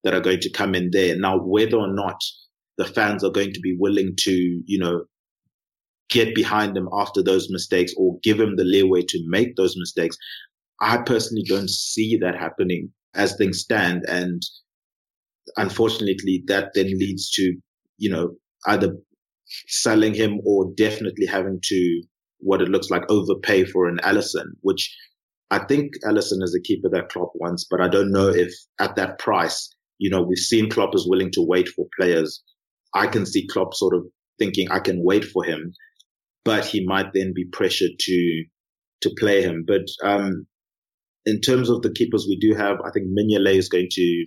[0.04, 1.18] that are going to come in there.
[1.18, 2.22] Now, whether or not
[2.78, 4.32] the fans are going to be willing to,
[4.66, 5.06] you know,
[6.10, 10.18] get behind him after those mistakes or give him the leeway to make those mistakes.
[10.82, 14.04] I personally don't see that happening as things stand.
[14.08, 14.42] And
[15.58, 17.56] unfortunately, that then leads to,
[17.98, 18.36] you know,
[18.68, 18.96] either
[19.68, 22.04] selling him or definitely having to
[22.40, 24.96] what it looks like overpay for an Alisson, which
[25.52, 28.96] I think Alisson is a keeper that Klopp wants, but I don't know if at
[28.96, 32.44] that price, you know, we've seen Klopp is willing to wait for players.
[32.94, 34.06] I can see Klopp sort of
[34.38, 35.74] thinking I can wait for him
[36.46, 38.44] but he might then be pressured to
[39.02, 39.66] to play him.
[39.68, 40.48] But um,
[41.26, 44.26] in terms of the keepers we do have, I think Mignolet is going to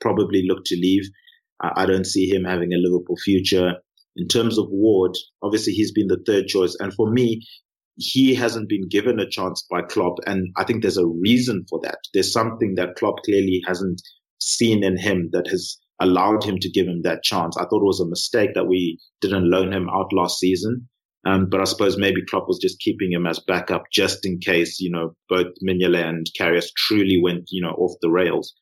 [0.00, 1.04] probably look to leave.
[1.62, 3.74] I, I don't see him having a Liverpool future.
[4.16, 7.46] In terms of Ward, obviously he's been the third choice, and for me,
[7.96, 11.80] he hasn't been given a chance by Klopp, and I think there's a reason for
[11.82, 11.98] that.
[12.14, 14.00] There's something that Klopp clearly hasn't
[14.40, 17.56] seen in him that has allowed him to give him that chance.
[17.56, 20.88] I thought it was a mistake that we didn't loan him out last season.
[21.26, 24.80] Um, but I suppose maybe Klopp was just keeping him as backup just in case,
[24.80, 28.54] you know, both Mignolet and Karius truly went, you know, off the rails.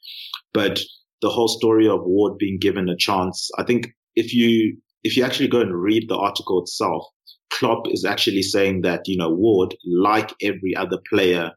[0.52, 0.80] But
[1.22, 5.24] the whole story of Ward being given a chance, I think if you, if you
[5.24, 7.04] actually go and read the article itself,
[7.50, 11.52] Klopp is actually saying that, you know, Ward, like every other player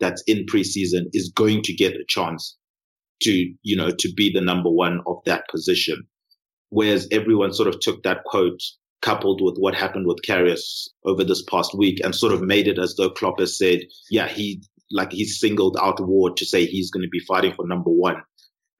[0.00, 2.56] that's in preseason, is going to get a chance
[3.22, 3.32] to,
[3.62, 6.04] you know, to be the number one of that position.
[6.70, 8.60] Whereas everyone sort of took that quote
[9.02, 12.78] coupled with what happened with Karius over this past week and sort of made it
[12.78, 13.80] as though Klopp has said,
[14.10, 17.66] yeah, he, like he's singled out Ward to say he's going to be fighting for
[17.66, 18.16] number one.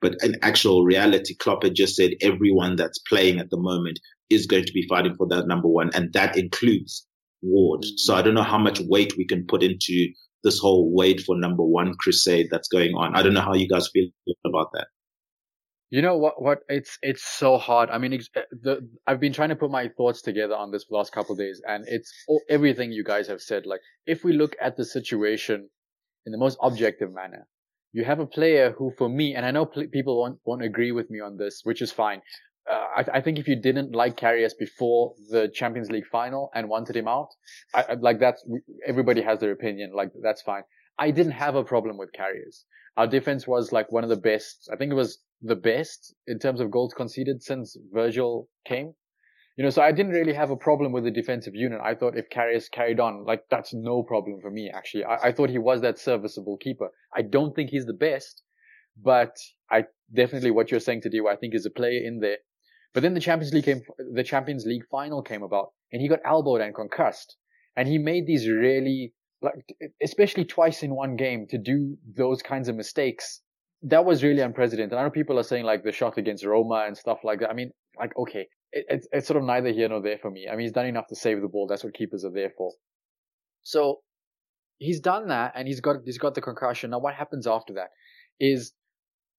[0.01, 4.45] But in actual reality, Klopp had just said everyone that's playing at the moment is
[4.45, 5.91] going to be fighting for that number one.
[5.93, 7.05] And that includes
[7.41, 7.81] Ward.
[7.81, 7.97] Mm-hmm.
[7.97, 10.07] So I don't know how much weight we can put into
[10.43, 13.15] this whole wait for number one crusade that's going on.
[13.15, 14.07] I don't know how you guys feel
[14.45, 14.87] about that.
[15.89, 16.41] You know what?
[16.41, 17.89] What it's it's so hard.
[17.89, 21.11] I mean, uh, the I've been trying to put my thoughts together on this last
[21.11, 23.65] couple days, and it's all, everything you guys have said.
[23.65, 25.67] Like, if we look at the situation
[26.27, 27.47] in the most objective manner,
[27.91, 30.91] you have a player who, for me, and I know pl- people won't won't agree
[30.91, 32.21] with me on this, which is fine.
[32.69, 36.69] Uh, I, I, think if you didn't like Karius before the Champions League final and
[36.69, 37.29] wanted him out,
[37.73, 38.45] I, I, like that's
[38.85, 39.91] everybody has their opinion.
[39.95, 40.61] Like that's fine.
[40.99, 42.65] I didn't have a problem with Karius.
[42.95, 44.69] Our defense was like one of the best.
[44.71, 48.93] I think it was the best in terms of goals conceded since Virgil came.
[49.57, 51.81] You know, so I didn't really have a problem with the defensive unit.
[51.83, 55.03] I thought if Karius carried on, like that's no problem for me, actually.
[55.03, 56.89] I, I thought he was that serviceable keeper.
[57.13, 58.43] I don't think he's the best,
[59.01, 59.35] but
[59.69, 62.37] I definitely what you're saying to do, I think is a player in there.
[62.93, 63.81] But then the Champions League came,
[64.13, 67.35] the Champions League final came about and he got elbowed and concussed
[67.75, 72.67] and he made these really like especially twice in one game to do those kinds
[72.67, 73.41] of mistakes
[73.83, 74.97] that was really unprecedented.
[74.97, 77.49] I know people are saying like the shot against Roma and stuff like that.
[77.49, 80.47] I mean, like, okay, it, it's, it's sort of neither here nor there for me.
[80.47, 81.67] I mean, he's done enough to save the ball.
[81.67, 82.73] That's what keepers are there for.
[83.61, 83.99] So
[84.77, 86.91] he's done that and he's got, he's got the concussion.
[86.91, 87.89] Now what happens after that
[88.39, 88.73] is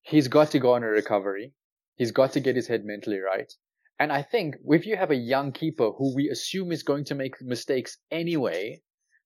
[0.03, 1.53] he's got to go on a recovery.
[1.97, 3.53] He's got to get his head mentally right.
[3.99, 7.15] And I think if you have a young keeper who we assume is going to
[7.15, 8.81] make mistakes anyway,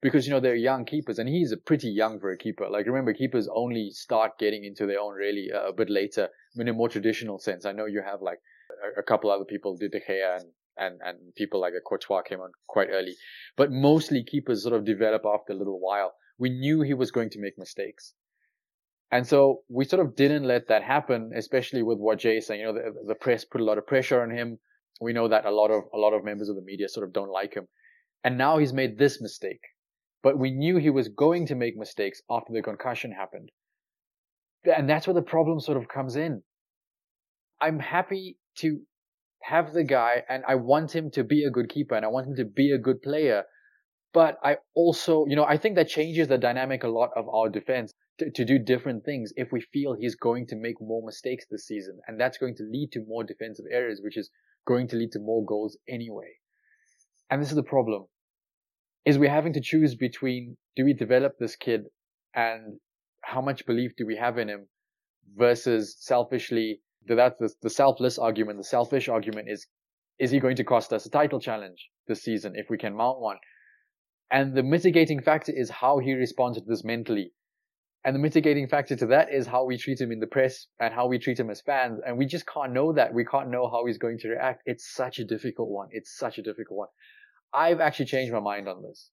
[0.05, 2.69] because you know they're young keepers, and he's a pretty young for a keeper.
[2.69, 6.69] Like remember, keepers only start getting into their own really uh, a bit later, in
[6.69, 7.65] a more traditional sense.
[7.65, 8.41] I know you have like
[8.85, 12.41] a, a couple other people, De Gea and and and people like a Courtois came
[12.41, 13.17] on quite early,
[13.57, 16.13] but mostly keepers sort of develop after a little while.
[16.39, 18.13] We knew he was going to make mistakes.
[19.11, 22.61] And so we sort of didn't let that happen, especially with what Jay is saying.
[22.61, 24.59] You know, the, the press put a lot of pressure on him.
[25.01, 27.15] We know that a lot of a lot of members of the media sort of
[27.15, 27.69] don't like him.
[28.23, 29.61] And now he's made this mistake
[30.25, 33.51] but we knew he was going to make mistakes after the concussion happened.
[34.65, 36.43] And that's where the problem sort of comes in.
[37.61, 38.81] I'm happy to
[39.43, 42.27] have the guy and I want him to be a good keeper and I want
[42.27, 43.45] him to be a good player.
[44.15, 47.51] But I also, you know, I think that changes the dynamic a lot of our
[47.51, 51.45] defense to, to do different things if we feel he's going to make more mistakes
[51.51, 52.01] this season.
[52.07, 54.31] And that's going to lead to more defensive errors, which is
[54.67, 56.39] going to lead to more goals anyway.
[57.29, 58.07] And this is the problem
[59.05, 61.85] is we're having to choose between do we develop this kid
[62.35, 62.79] and
[63.23, 64.67] how much belief do we have in him
[65.37, 69.67] versus selfishly that's the, the selfless argument the selfish argument is
[70.19, 73.21] is he going to cost us a title challenge this season if we can mount
[73.21, 73.39] one?
[74.31, 77.33] And the mitigating factor is how he responds to this mentally.
[78.05, 80.93] And the mitigating factor to that is how we treat him in the press and
[80.93, 82.01] how we treat him as fans.
[82.07, 83.15] And we just can't know that.
[83.15, 84.63] We can't know how he's going to react.
[84.67, 85.89] It's such a difficult one.
[85.91, 86.89] It's such a difficult one
[87.55, 89.11] I've actually changed my mind on this.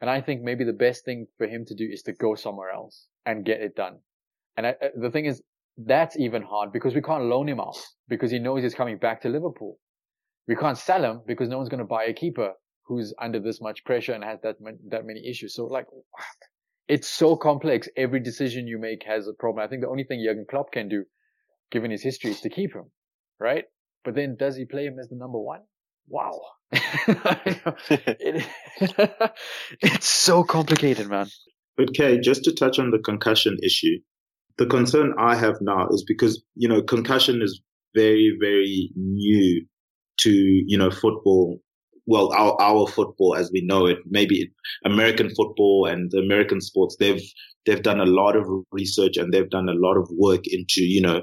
[0.00, 2.70] And I think maybe the best thing for him to do is to go somewhere
[2.70, 4.00] else and get it done.
[4.56, 5.42] And I, uh, the thing is,
[5.78, 9.22] that's even hard because we can't loan him out because he knows he's coming back
[9.22, 9.78] to Liverpool.
[10.46, 12.52] We can't sell him because no one's going to buy a keeper
[12.86, 14.56] who's under this much pressure and has that,
[14.90, 15.54] that many issues.
[15.54, 15.86] So like,
[16.86, 17.88] it's so complex.
[17.96, 19.64] Every decision you make has a problem.
[19.64, 21.04] I think the only thing Jurgen Klopp can do,
[21.70, 22.90] given his history, is to keep him,
[23.40, 23.64] right?
[24.04, 25.62] But then does he play him as the number one?
[26.08, 26.40] wow.
[27.90, 28.46] It,
[29.80, 31.28] it's so complicated, man.
[31.76, 33.98] But Kay, just to touch on the concussion issue,
[34.58, 37.60] the concern I have now is because, you know, concussion is
[37.94, 39.66] very, very new
[40.20, 41.60] to, you know, football.
[42.06, 44.52] Well, our, our football as we know it, maybe
[44.84, 47.22] American football and American sports, they've,
[47.64, 51.00] they've done a lot of research and they've done a lot of work into, you
[51.00, 51.22] know,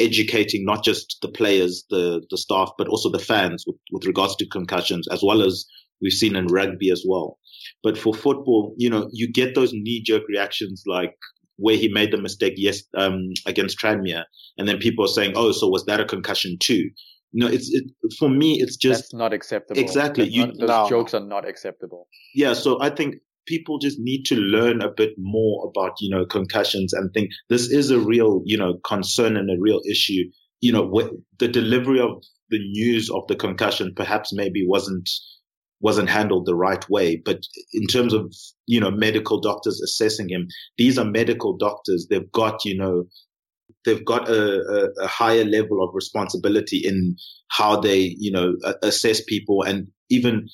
[0.00, 4.36] educating not just the players, the, the staff, but also the fans with, with regards
[4.36, 5.66] to concussions, as well as
[6.00, 7.38] we've seen in rugby as well.
[7.82, 11.14] But for football, you know, you get those knee jerk reactions like
[11.56, 14.24] where he made the mistake yes um, against Tranmere,
[14.56, 16.90] and then people are saying, "Oh, so was that a concussion too?"
[17.32, 17.84] No, it's it,
[18.18, 18.60] for me.
[18.60, 19.80] It's just That's not acceptable.
[19.80, 20.88] Exactly, you, not, those no.
[20.88, 22.08] jokes are not acceptable.
[22.34, 26.24] Yeah, so I think people just need to learn a bit more about, you know,
[26.24, 30.24] concussions and think this is a real, you know, concern and a real issue.
[30.60, 35.08] You know, the delivery of the news of the concussion perhaps maybe wasn't
[35.80, 37.16] wasn't handled the right way.
[37.24, 37.38] But
[37.72, 38.34] in terms of,
[38.66, 42.06] you know, medical doctors assessing him, these are medical doctors.
[42.10, 43.04] They've got, you know,
[43.84, 47.16] they've got a, a, a higher level of responsibility in
[47.48, 50.48] how they, you know, assess people and even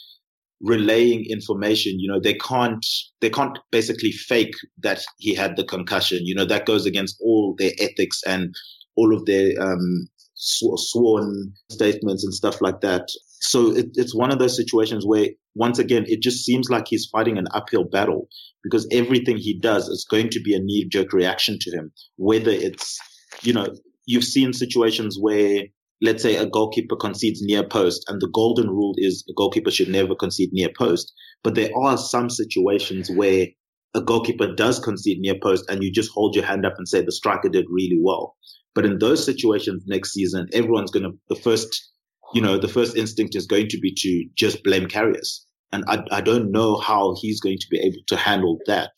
[0.62, 2.84] relaying information you know they can't
[3.20, 6.24] they can't basically fake that he had the concussion.
[6.24, 8.54] You know that goes against all their ethics and
[8.96, 13.08] all of their um sw- sworn statements and stuff like that.
[13.40, 17.06] So it, it's one of those situations where once again it just seems like he's
[17.06, 18.28] fighting an uphill battle
[18.62, 22.50] because everything he does is going to be a knee jerk reaction to him whether
[22.50, 22.98] it's
[23.42, 23.66] you know
[24.06, 25.64] you've seen situations where
[26.02, 29.88] let's say a goalkeeper concedes near post and the golden rule is a goalkeeper should
[29.88, 31.12] never concede near post.
[31.42, 33.46] But there are some situations where
[33.94, 37.02] a goalkeeper does concede near post and you just hold your hand up and say
[37.02, 38.36] the striker did really well.
[38.74, 41.90] But in those situations next season, everyone's going to, the first,
[42.34, 46.02] you know, the first instinct is going to be to just blame Karius And I,
[46.10, 48.90] I don't know how he's going to be able to handle that.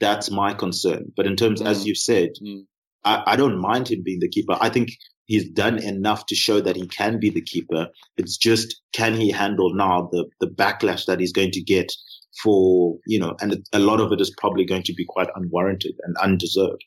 [0.00, 1.12] That's my concern.
[1.14, 1.66] But in terms, mm.
[1.66, 2.62] as you said, mm.
[3.04, 4.56] I, I don't mind him being the keeper.
[4.58, 4.88] I think
[5.26, 7.88] he's done enough to show that he can be the keeper.
[8.16, 11.92] It's just can he handle now the the backlash that he's going to get
[12.42, 15.94] for you know, and a lot of it is probably going to be quite unwarranted
[16.02, 16.84] and undeserved.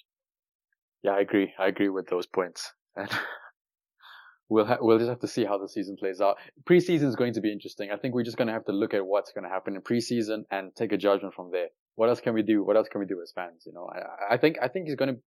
[1.04, 1.54] Yeah, I agree.
[1.58, 2.72] I agree with those points.
[2.96, 3.10] And
[4.50, 6.38] we'll ha- we'll just have to see how the season plays out.
[6.70, 7.90] Preseason is going to be interesting.
[7.92, 9.82] I think we're just going to have to look at what's going to happen in
[9.82, 11.68] preseason and take a judgment from there.
[11.96, 12.64] What else can we do?
[12.64, 13.64] What else can we do as fans?
[13.66, 15.22] You know, I, I think I think he's going to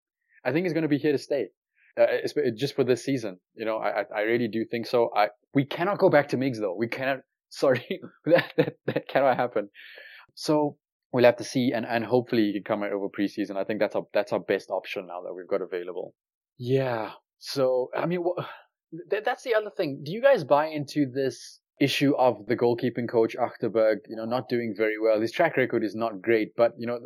[0.44, 1.50] I think he's going to be here to stay.
[2.00, 2.06] Uh,
[2.56, 5.10] just for this season, you know, I I really do think so.
[5.16, 6.76] I we cannot go back to Miggs though.
[6.76, 7.20] We cannot.
[7.54, 9.70] Sorry, that, that that cannot happen.
[10.36, 10.78] So
[11.12, 13.58] we'll have to see, and and hopefully he can come out over preseason.
[13.58, 16.14] I think that's our that's our best option now that we've got available.
[16.58, 17.12] Yeah.
[17.40, 18.24] So I mean,
[19.10, 20.02] th- that's the other thing.
[20.04, 24.48] Do you guys buy into this issue of the goalkeeping coach Achterberg, you know, not
[24.48, 25.20] doing very well?
[25.20, 27.00] His track record is not great, but you know,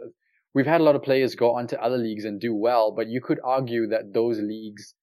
[0.56, 3.08] we've had a lot of players go on to other leagues and do well, but
[3.08, 4.96] you could argue that those leagues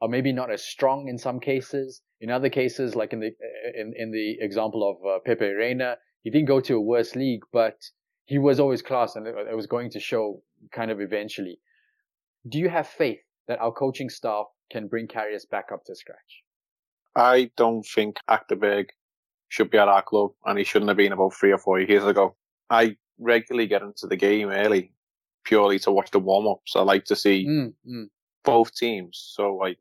[0.00, 2.00] are maybe not as strong in some cases.
[2.20, 3.32] In other cases, like in the
[3.74, 7.42] in in the example of uh, Pepe Reina, he didn't go to a worse league,
[7.52, 7.76] but
[8.24, 10.40] he was always class, and it, was going to show
[10.72, 11.58] kind of eventually.
[12.48, 16.42] Do you have faith that our coaching staff can bring Karius back up to scratch?
[17.16, 18.86] I don't think Achterberg
[19.48, 22.04] should be at our club, and he shouldn't have been about three or four years
[22.04, 22.36] ago.
[22.70, 24.92] I regularly get into the game early
[25.44, 26.74] purely to watch the warm ups.
[26.74, 28.08] I like to see mm, mm.
[28.44, 29.32] both teams.
[29.34, 29.78] So like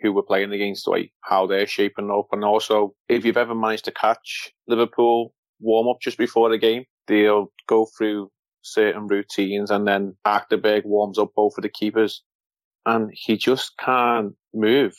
[0.00, 2.28] who we're playing against, like how they're shaping up.
[2.32, 6.84] And also if you've ever managed to catch Liverpool warm up just before the game,
[7.06, 8.30] they'll go through
[8.62, 12.22] certain routines and then Achterberg warms up both of the keepers
[12.86, 14.94] and he just can't move.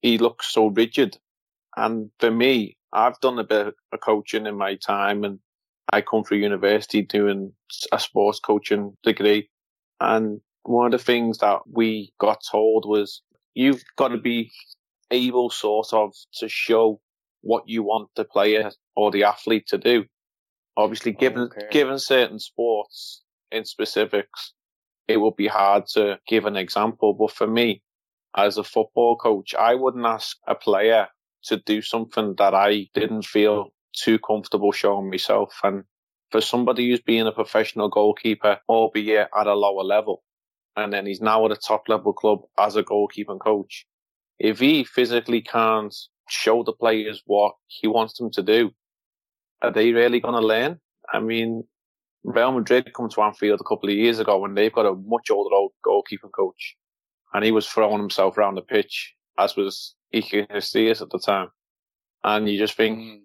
[0.00, 1.18] He looks so rigid.
[1.76, 5.38] And for me, I've done a bit of coaching in my time and
[5.92, 7.52] I come through university doing
[7.92, 9.48] a sports coaching degree.
[10.00, 13.22] And one of the things that we got told was
[13.54, 14.52] you've got to be
[15.10, 17.00] able sort of to show
[17.42, 20.04] what you want the player or the athlete to do.
[20.76, 21.66] Obviously, oh, given, okay.
[21.70, 23.22] given certain sports
[23.52, 24.52] in specifics,
[25.08, 27.14] it would be hard to give an example.
[27.14, 27.82] But for me,
[28.36, 31.08] as a football coach, I wouldn't ask a player
[31.44, 35.58] to do something that I didn't feel too comfortable showing myself.
[35.64, 35.84] And
[36.30, 40.22] for somebody who's been a professional goalkeeper, albeit at a lower level,
[40.76, 43.86] and then he's now at a top level club as a goalkeeping coach,
[44.38, 45.94] if he physically can't
[46.28, 48.70] show the players what he wants them to do,
[49.62, 50.78] are they really going to learn?
[51.12, 51.64] I mean,
[52.24, 55.30] Real Madrid come to Anfield a couple of years ago when they've got a much
[55.30, 56.76] older old goalkeeping coach
[57.32, 61.48] and he was throwing himself around the pitch, as was Iker Casillas at the time.
[62.24, 63.20] And you just think, mm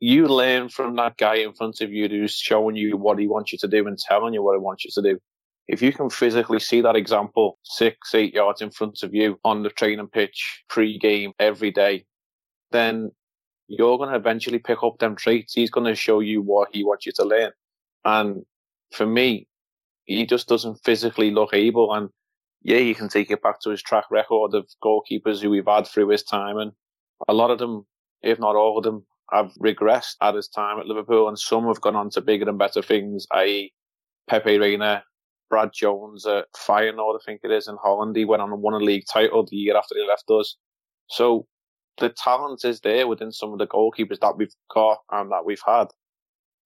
[0.00, 3.52] you learn from that guy in front of you who's showing you what he wants
[3.52, 5.18] you to do and telling you what he wants you to do.
[5.66, 9.62] If you can physically see that example six, eight yards in front of you on
[9.62, 12.04] the training pitch, pre-game, every day,
[12.70, 13.12] then
[13.68, 15.54] you're going to eventually pick up them traits.
[15.54, 17.52] He's going to show you what he wants you to learn.
[18.04, 18.44] And
[18.92, 19.48] for me,
[20.04, 21.94] he just doesn't physically look able.
[21.94, 22.10] And
[22.62, 25.86] yeah, you can take it back to his track record of goalkeepers who we've had
[25.86, 26.58] through his time.
[26.58, 26.72] And
[27.26, 27.86] a lot of them,
[28.22, 31.28] if not all of them, have regressed at his time at Liverpool.
[31.28, 33.72] And some have gone on to bigger and better things, i.e.
[34.28, 35.04] Pepe Reina,
[35.50, 38.16] Brad Jones at Feyenoord, I think it is, in Holland.
[38.16, 40.56] He went on and won a league title the year after he left us.
[41.08, 41.46] So
[41.98, 45.62] the talent is there within some of the goalkeepers that we've got and that we've
[45.64, 45.88] had.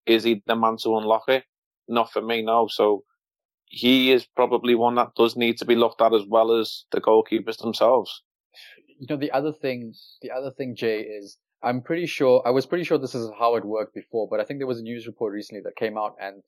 [0.06, 1.44] Is he the man to unlock it?
[1.88, 2.68] Not for me, no.
[2.68, 3.04] So
[3.66, 7.00] he is probably one that does need to be looked at as well as the
[7.00, 8.22] goalkeepers themselves.
[8.98, 12.66] You know, the other thing, the other thing, Jay, is I'm pretty sure, I was
[12.66, 15.06] pretty sure this is how it worked before, but I think there was a news
[15.06, 16.42] report recently that came out and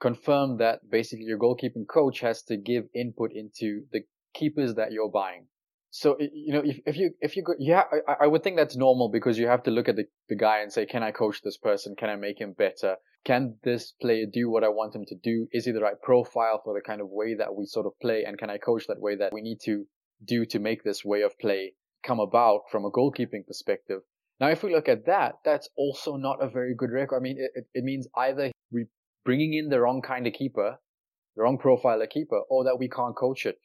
[0.00, 4.00] confirmed that basically your goalkeeping coach has to give input into the
[4.34, 5.46] keepers that you're buying.
[5.90, 8.76] So, you know, if, if you, if you go, yeah, I, I would think that's
[8.76, 11.40] normal because you have to look at the, the guy and say, can I coach
[11.42, 11.94] this person?
[11.96, 12.96] Can I make him better?
[13.24, 15.48] can this player do what I want him to do?
[15.50, 18.24] Is he the right profile for the kind of way that we sort of play?
[18.24, 19.86] And can I coach that way that we need to
[20.24, 21.72] do to make this way of play
[22.02, 24.02] come about from a goalkeeping perspective?
[24.40, 27.16] Now, if we look at that, that's also not a very good record.
[27.16, 28.88] I mean, it, it means either we're
[29.24, 30.76] bringing in the wrong kind of keeper,
[31.36, 33.58] the wrong profile of keeper, or that we can't coach it.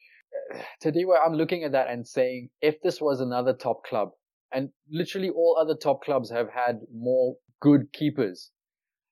[0.80, 4.10] Today, where I'm looking at that and saying, if this was another top club,
[4.52, 8.50] and literally all other top clubs have had more good keepers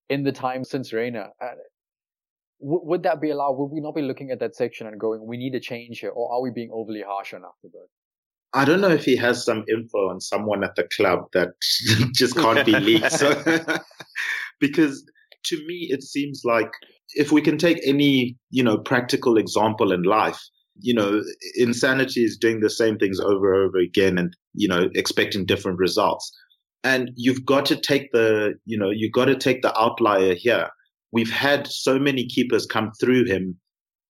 [0.09, 1.29] in the time since Reina.
[1.41, 1.51] Uh,
[2.61, 3.53] would that be allowed?
[3.53, 6.11] Would we not be looking at that section and going, we need a change here,
[6.11, 7.89] or are we being overly harsh on Achterberg?
[8.55, 11.51] I don't know if he has some info on someone at the club that
[12.15, 13.13] just can't be leaked.
[13.13, 13.43] So,
[14.61, 15.05] because
[15.47, 16.71] to me, it seems like
[17.15, 20.41] if we can take any, you know, practical example in life,
[20.81, 21.23] you know,
[21.57, 25.79] insanity is doing the same things over and over again and, you know, expecting different
[25.79, 26.31] results.
[26.85, 30.69] And you've got to take the, you know, you've got to take the outlier here.
[31.13, 33.59] We've had so many keepers come through him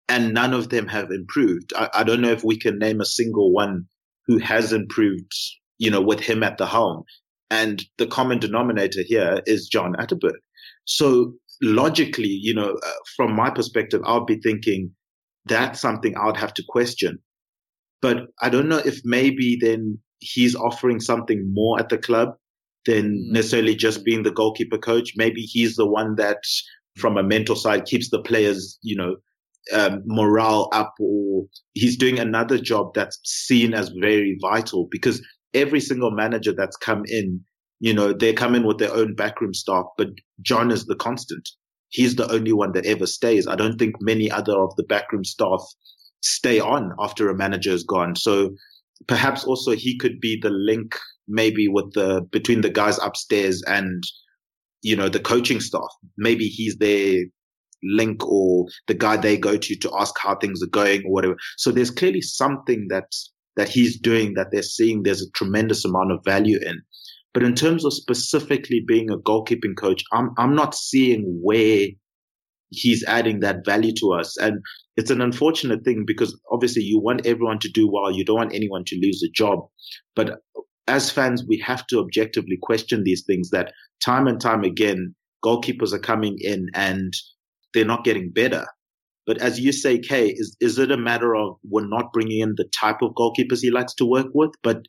[0.09, 1.73] and none of them have improved.
[1.77, 3.87] I, I don't know if we can name a single one
[4.29, 5.35] who has improved
[5.79, 7.05] you know, with him at the helm.
[7.51, 10.37] And the common denominator here is John Achterberg.
[10.85, 14.91] So logically, you know, uh, from my perspective, I'll be thinking
[15.47, 17.19] that's something I would have to question.
[18.03, 22.35] But I don't know if maybe then he's offering something more at the club
[22.85, 23.33] than mm.
[23.33, 25.13] necessarily just being the goalkeeper coach.
[25.17, 26.39] Maybe he's the one that,
[26.97, 29.17] from a mental side, keeps the players, you know,
[29.73, 35.81] um, morale up, or he's doing another job that's seen as very vital because every
[35.81, 37.41] single manager that's come in,
[37.81, 40.09] you know, they come in with their own backroom staff, but
[40.43, 41.49] John is the constant.
[41.91, 43.47] He's the only one that ever stays.
[43.47, 45.63] I don't think many other of the backroom staff
[46.23, 48.15] stay on after a manager is gone.
[48.17, 48.51] So
[49.07, 50.97] perhaps also he could be the link
[51.29, 54.03] maybe with the between the guys upstairs and
[54.83, 57.25] you know the coaching staff maybe he's their
[57.83, 61.37] link or the guy they go to to ask how things are going or whatever.
[61.57, 66.13] So there's clearly something that's that he's doing that they're seeing there's a tremendous amount
[66.13, 66.81] of value in.
[67.35, 71.89] But in terms of specifically being a goalkeeping coach i'm i'm not seeing where
[72.71, 74.37] he's adding that value to us.
[74.39, 74.61] And
[74.97, 78.11] it's an unfortunate thing because obviously you want everyone to do well.
[78.11, 79.61] You don't want anyone to lose a job.
[80.15, 80.41] But
[80.87, 83.73] as fans, we have to objectively question these things that
[84.05, 85.15] time and time again,
[85.45, 87.13] goalkeepers are coming in and
[87.75, 88.67] they're not getting better.
[89.27, 92.55] But as you say, Kay, is, is it a matter of we're not bringing in
[92.57, 94.53] the type of goalkeepers he likes to work with?
[94.63, 94.87] But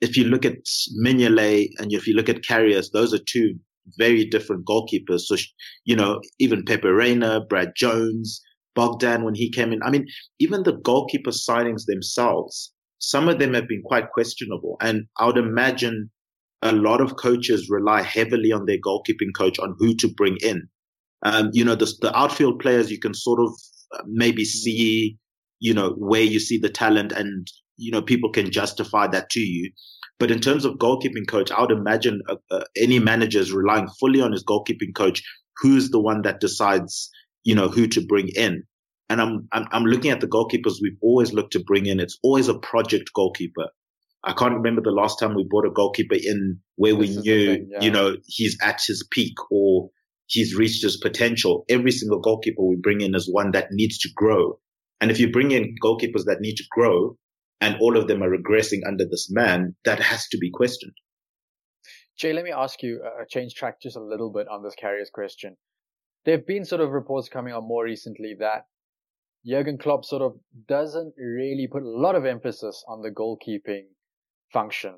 [0.00, 0.58] if you look at
[1.04, 3.54] Mignolet and if you look at Karius, those are two
[3.98, 5.22] very different goalkeepers.
[5.22, 5.36] So,
[5.84, 8.40] you know, even Pepe Reina, Brad Jones,
[8.74, 10.06] Bogdan, when he came in, I mean,
[10.38, 14.76] even the goalkeeper signings themselves, some of them have been quite questionable.
[14.80, 16.10] And I would imagine
[16.62, 20.68] a lot of coaches rely heavily on their goalkeeping coach on who to bring in.
[21.22, 23.50] Um, you know, the, the outfield players, you can sort of
[23.94, 25.16] uh, maybe see,
[25.60, 27.46] you know, where you see the talent and,
[27.76, 29.72] you know, people can justify that to you.
[30.18, 33.88] But in terms of goalkeeping coach, I would imagine uh, uh, any manager is relying
[34.00, 35.22] fully on his goalkeeping coach,
[35.58, 37.10] who's the one that decides,
[37.44, 38.62] you know, who to bring in.
[39.08, 42.00] And I'm, I'm, I'm looking at the goalkeepers we've always looked to bring in.
[42.00, 43.68] It's always a project goalkeeper.
[44.24, 47.46] I can't remember the last time we brought a goalkeeper in where this we knew,
[47.54, 47.80] thing, yeah.
[47.82, 49.90] you know, he's at his peak or
[50.26, 51.64] he's reached his potential.
[51.68, 54.58] Every single goalkeeper we bring in is one that needs to grow.
[55.00, 57.16] And if you bring in goalkeepers that need to grow
[57.60, 60.92] and all of them are regressing under this man, that has to be questioned.
[62.18, 65.12] Jay, let me ask you, uh, change track just a little bit on this Karius
[65.12, 65.56] question.
[66.24, 68.66] There have been sort of reports coming out more recently that
[69.46, 73.84] Jurgen Klopp sort of doesn't really put a lot of emphasis on the goalkeeping
[74.52, 74.94] function.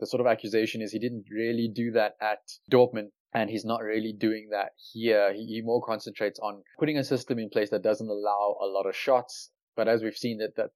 [0.00, 2.38] The sort of accusation is he didn't really do that at
[2.72, 5.32] Dortmund and he's not really doing that here.
[5.32, 8.94] He, more concentrates on putting a system in place that doesn't allow a lot of
[8.94, 9.50] shots.
[9.76, 10.70] But as we've seen that, that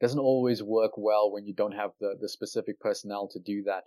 [0.00, 3.84] doesn't always work well when you don't have the, the specific personnel to do that.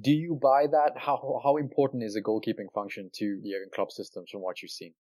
[0.00, 0.92] Do you buy that?
[0.96, 4.94] How, how important is the goalkeeping function to Jurgen Klopp systems from what you've seen?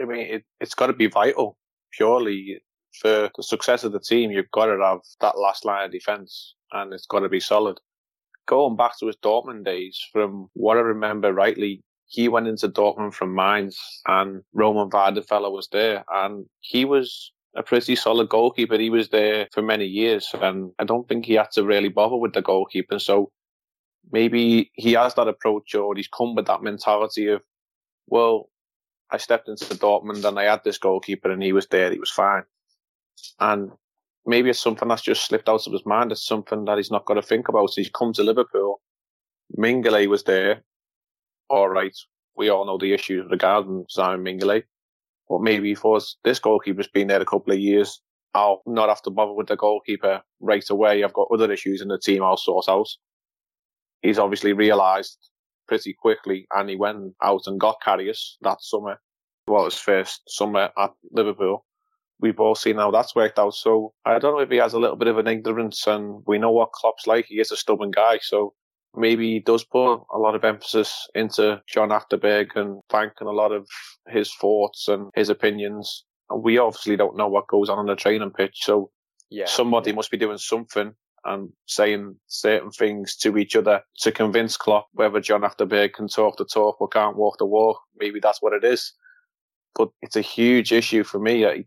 [0.00, 1.56] I mean, it, it's got to be vital
[1.92, 2.60] purely
[3.00, 6.54] for the success of the team, you've got to have that last line of defence
[6.72, 7.80] and it's got to be solid.
[8.46, 13.14] Going back to his Dortmund days, from what I remember rightly, he went into Dortmund
[13.14, 18.78] from Mainz and Roman Weidenfeller was there and he was a pretty solid goalkeeper.
[18.78, 22.16] He was there for many years and I don't think he had to really bother
[22.16, 23.00] with the goalkeeping.
[23.00, 23.30] So
[24.12, 27.42] maybe he has that approach or he's come with that mentality of,
[28.06, 28.50] well,
[29.10, 32.10] I stepped into Dortmund and I had this goalkeeper and he was there, he was
[32.10, 32.42] fine.
[33.40, 33.70] And
[34.26, 36.12] maybe it's something that's just slipped out of his mind.
[36.12, 37.70] It's something that he's not got to think about.
[37.70, 38.80] So he's come to Liverpool.
[39.58, 40.62] Mignolet was there.
[41.48, 41.96] All right.
[42.36, 44.64] We all know the issues regarding Simon Mignolet.
[45.28, 48.00] But maybe he thought this goalkeeper's been there a couple of years.
[48.34, 51.04] I'll not have to bother with the goalkeeper right away.
[51.04, 52.88] I've got other issues in the team I'll sort out.
[54.02, 55.18] He's obviously realised
[55.68, 59.00] pretty quickly and he went out and got Karius that summer.
[59.46, 61.64] Well, his first summer at Liverpool.
[62.20, 63.54] We've all seen how that's worked out.
[63.54, 66.38] So I don't know if he has a little bit of an ignorance and we
[66.38, 67.26] know what Klopp's like.
[67.26, 68.18] He is a stubborn guy.
[68.22, 68.54] So
[68.96, 73.32] maybe he does put a lot of emphasis into John Achterberg and Frank and a
[73.32, 73.68] lot of
[74.08, 76.04] his thoughts and his opinions.
[76.30, 78.60] And we obviously don't know what goes on on the training pitch.
[78.62, 78.90] So
[79.30, 79.96] yeah, somebody yeah.
[79.96, 80.94] must be doing something
[81.24, 86.36] and saying certain things to each other to convince Klopp whether John Achterberg can talk
[86.36, 87.80] the talk or can't walk the walk.
[87.98, 88.92] Maybe that's what it is.
[89.74, 91.64] But it's a huge issue for me.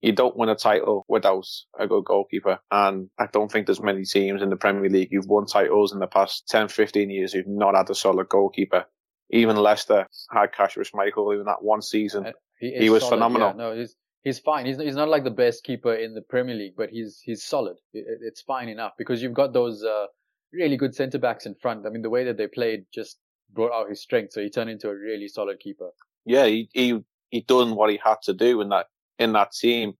[0.00, 1.46] You don't win a title without
[1.78, 2.60] a good goalkeeper.
[2.70, 5.98] And I don't think there's many teams in the Premier League who've won titles in
[5.98, 8.84] the past 10, 15 years who've not had a solid goalkeeper.
[9.30, 12.26] Even Leicester had Kasper Schmeichel in that one season.
[12.26, 13.48] Uh, he, he was solid, phenomenal.
[13.48, 14.66] Yeah, no, he's, he's fine.
[14.66, 17.76] He's he's not like the best keeper in the Premier League, but he's he's solid.
[17.92, 20.06] It, it's fine enough because you've got those uh,
[20.52, 21.86] really good centre backs in front.
[21.86, 23.18] I mean, the way that they played just
[23.52, 24.32] brought out his strength.
[24.32, 25.90] So he turned into a really solid keeper.
[26.24, 26.98] Yeah, he he
[27.30, 28.86] he done what he had to do in that
[29.18, 29.94] in that team.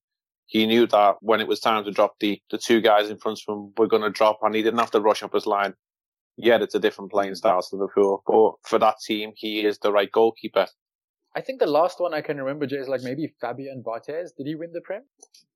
[0.46, 3.40] He knew that when it was time to drop the the two guys in front
[3.46, 5.74] of him were going to drop, and he didn't have to rush up his line.
[6.36, 7.36] Yet it's a different playing mm-hmm.
[7.36, 10.66] style to Liverpool, but for that team, he is the right goalkeeper.
[11.36, 14.30] I think the last one I can remember Jay, is like maybe Fabien Barthez.
[14.36, 15.02] Did he win the Prem?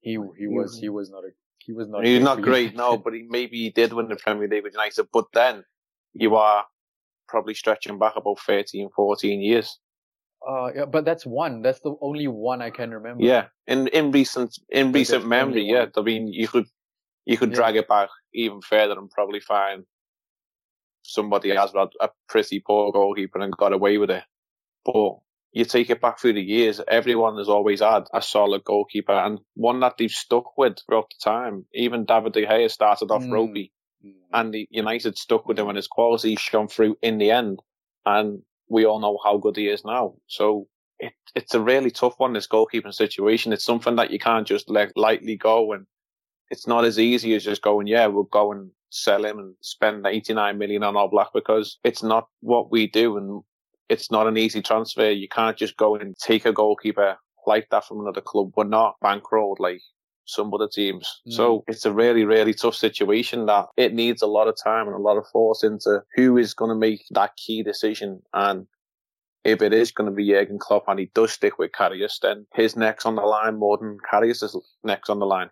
[0.00, 1.30] He he was he was not a
[1.64, 2.04] he was not.
[2.04, 5.06] He's not great, no, but he, maybe he did win the Premier League with United.
[5.12, 5.64] But then
[6.14, 6.64] you are
[7.28, 9.78] probably stretching back about 13, 14 years.
[10.48, 11.62] Uh, yeah, but that's one.
[11.62, 13.24] That's the only one I can remember.
[13.24, 15.86] Yeah, in in recent in but recent memory, yeah.
[15.96, 16.66] I mean, you could
[17.24, 17.56] you could yeah.
[17.56, 19.84] drag it back even further and probably find
[21.04, 24.24] somebody has had a pretty poor goalkeeper and got away with it.
[24.84, 25.18] But
[25.52, 29.38] you take it back through the years, everyone has always had a solid goalkeeper and
[29.54, 31.66] one that they've stuck with throughout the time.
[31.74, 33.32] Even David De Gea started off mm.
[33.32, 33.72] ropey
[34.04, 34.12] mm.
[34.32, 37.60] and the United stuck with him and his quality shone through in the end.
[38.06, 40.14] And we all know how good he is now.
[40.26, 40.66] So
[40.98, 43.52] it, it's a really tough one, this goalkeeping situation.
[43.52, 45.72] It's something that you can't just let lightly go.
[45.72, 45.86] And
[46.50, 50.06] it's not as easy as just going, yeah, we'll go and sell him and spend
[50.06, 53.18] 89 million on Oblak because it's not what we do.
[53.18, 53.42] And
[53.90, 55.10] it's not an easy transfer.
[55.10, 58.52] You can't just go and take a goalkeeper like that from another club.
[58.56, 59.82] We're not bankrolled like
[60.26, 61.20] some other teams.
[61.28, 61.32] Mm.
[61.32, 64.94] So it's a really, really tough situation that it needs a lot of time and
[64.94, 68.22] a lot of force into who is going to make that key decision.
[68.32, 68.66] And
[69.44, 72.46] if it is going to be Jurgen Klopp and he does stick with Karius, then
[72.54, 75.50] his neck's on the line more than Karius' neck's on the line.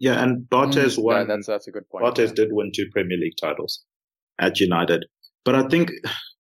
[0.00, 1.16] Yeah, and Barthez mm, won.
[1.16, 2.04] Yeah, that's, that's a good point.
[2.04, 2.34] Barthez yeah.
[2.34, 3.84] did win two Premier League titles
[4.38, 5.06] at United.
[5.44, 5.90] But I think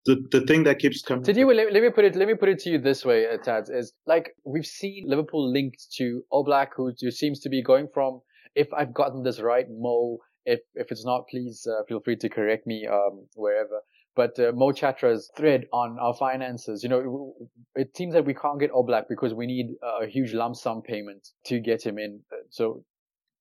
[0.07, 1.23] the the thing that keeps coming.
[1.23, 3.27] Did you let, let, me put it let me put it to you this way,
[3.29, 7.63] uh, Tads, is like we've seen Liverpool linked to Oblak, who, who seems to be
[7.63, 8.21] going from.
[8.55, 10.19] If I've gotten this right, Mo.
[10.45, 13.81] If if it's not, please uh, feel free to correct me um, wherever.
[14.15, 17.35] But uh, Mo Chatra's thread on our finances, you know,
[17.75, 21.29] it seems that we can't get Oblak because we need a huge lump sum payment
[21.47, 22.21] to get him in.
[22.51, 22.85] So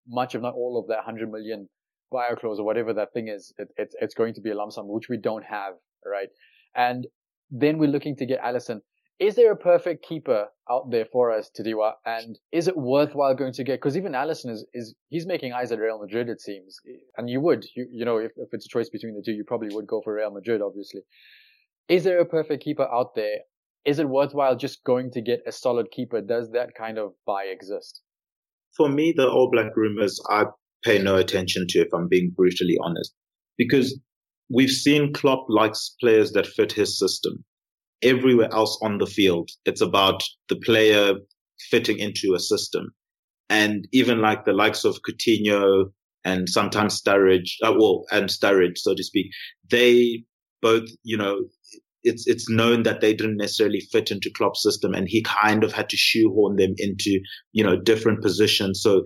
[0.08, 1.68] much, if not all, of that 100 million
[2.14, 4.72] buyout clause or whatever that thing is, it, it, it's going to be a lump
[4.72, 5.74] sum, which we don't have,
[6.06, 6.30] right?
[6.76, 7.08] And
[7.50, 8.82] then we're looking to get Alisson.
[9.20, 11.94] Is there a perfect keeper out there for us, Tadiwa?
[12.08, 13.74] And is it worthwhile going to get?
[13.80, 16.80] Because even Alisson is, is he's making eyes at Real Madrid, it seems.
[17.18, 19.44] And you would, you, you know, if, if it's a choice between the two, you
[19.44, 21.02] probably would go for Real Madrid, obviously.
[21.88, 23.40] Is there a perfect keeper out there?
[23.86, 26.22] Is it worthwhile just going to get a solid keeper?
[26.22, 28.02] Does that kind of buy exist?
[28.76, 30.46] For me, the Oblak rumors, I
[30.84, 33.14] pay no attention to if I'm being brutally honest.
[33.58, 34.00] Because
[34.54, 37.44] we've seen Klopp likes players that fit his system.
[38.02, 41.14] Everywhere else on the field, it's about the player
[41.70, 42.94] fitting into a system.
[43.50, 45.92] And even like the likes of Coutinho
[46.24, 49.28] and sometimes Sturridge, uh, well, and Sturridge, so to speak,
[49.70, 50.24] they
[50.62, 51.42] both, you know,
[52.04, 55.72] it's it's known that they didn't necessarily fit into Klopp's system, and he kind of
[55.72, 57.20] had to shoehorn them into
[57.52, 58.82] you know different positions.
[58.82, 59.04] So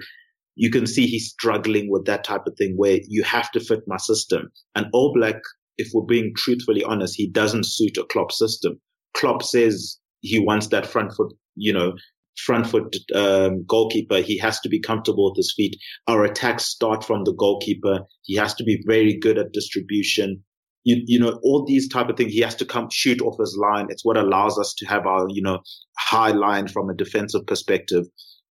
[0.56, 3.82] you can see he's struggling with that type of thing where you have to fit
[3.88, 4.50] my system.
[4.76, 5.40] And Oblak,
[5.78, 8.80] if we're being truthfully honest, he doesn't suit a Klopp system.
[9.14, 11.94] Klopp says he wants that front foot, you know,
[12.38, 14.18] front foot um, goalkeeper.
[14.18, 15.76] He has to be comfortable with his feet.
[16.08, 18.02] Our attacks start from the goalkeeper.
[18.24, 20.44] He has to be very good at distribution.
[20.84, 22.34] You, you know, all these type of things.
[22.34, 23.88] He has to come shoot off his line.
[23.90, 25.60] It's what allows us to have our, you know,
[25.98, 28.06] high line from a defensive perspective.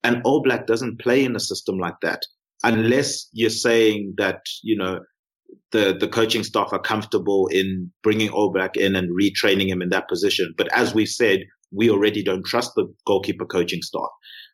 [0.05, 2.23] And Oblak doesn't play in a system like that
[2.65, 5.01] unless you're saying that, you know,
[5.73, 10.09] the, the coaching staff are comfortable in bringing Oblak in and retraining him in that
[10.09, 10.55] position.
[10.57, 11.41] But as we said,
[11.71, 14.09] we already don't trust the goalkeeper coaching staff.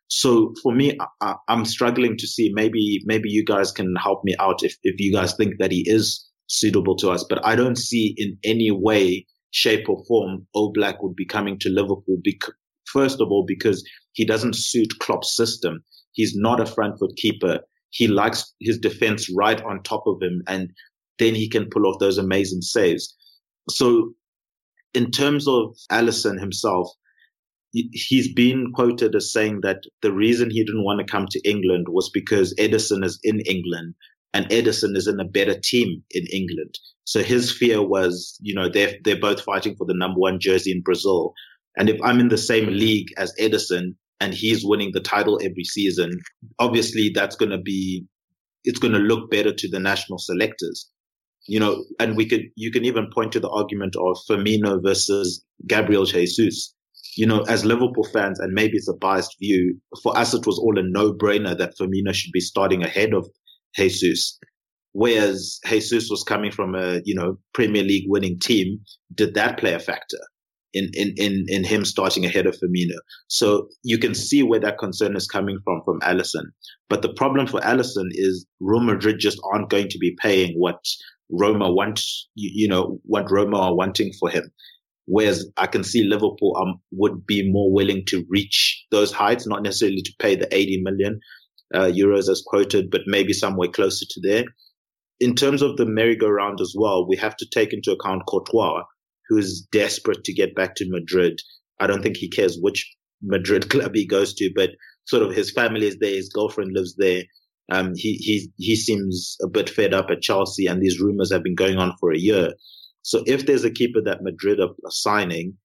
[0.07, 4.35] So for me, I, am struggling to see maybe, maybe you guys can help me
[4.39, 7.77] out if, if you guys think that he is suitable to us, but I don't
[7.77, 12.53] see in any way, shape or form All Black would be coming to Liverpool because,
[12.91, 13.83] first of all, because
[14.13, 15.83] he doesn't suit Klopp's system.
[16.11, 17.59] He's not a front foot keeper.
[17.91, 20.71] He likes his defense right on top of him, and
[21.17, 23.15] then he can pull off those amazing saves.
[23.69, 24.13] So,
[24.93, 26.89] in terms of Alisson himself,
[27.71, 31.85] he's been quoted as saying that the reason he didn't want to come to England
[31.89, 33.93] was because Ederson is in England
[34.33, 36.77] and Ederson is in a better team in England.
[37.03, 40.71] So his fear was, you know, they're, they're both fighting for the number one jersey
[40.71, 41.33] in Brazil.
[41.77, 45.63] And if I'm in the same league as Ederson and he's winning the title every
[45.63, 46.11] season,
[46.59, 48.05] obviously that's going to be,
[48.63, 50.89] it's going to look better to the national selectors.
[51.47, 55.43] You know, and we could, you can even point to the argument of Firmino versus
[55.67, 56.75] Gabriel Jesus.
[57.15, 60.59] You know, as Liverpool fans, and maybe it's a biased view, for us it was
[60.59, 63.27] all a no-brainer that Firmino should be starting ahead of
[63.75, 64.37] Jesus.
[64.91, 68.79] Whereas Jesus was coming from a, you know, Premier League winning team.
[69.13, 70.19] Did that play a factor
[70.73, 72.97] in, in, in, in him starting ahead of Firmino?
[73.27, 76.45] So you can see where that concern is coming from, from Alisson.
[76.89, 80.83] But the problem for Alisson is Real Madrid just aren't going to be paying what
[81.29, 82.01] Roma want,
[82.35, 84.51] you, know, what Roma are wanting for him.
[85.05, 89.63] Whereas I can see Liverpool um, would be more willing to reach those heights, not
[89.63, 91.19] necessarily to pay the 80 million
[91.73, 94.45] uh, euros as quoted, but maybe somewhere closer to there.
[95.19, 98.83] In terms of the merry-go-round as well, we have to take into account Courtois,
[99.29, 101.39] who is desperate to get back to Madrid.
[101.79, 104.71] I don't think he cares which Madrid club he goes to, but
[105.05, 107.23] sort of his family is there, his girlfriend lives there.
[107.71, 111.43] Um, he, he, he seems a bit fed up at Chelsea and these rumors have
[111.43, 112.53] been going on for a year.
[113.03, 115.55] So if there's a keeper that Madrid are signing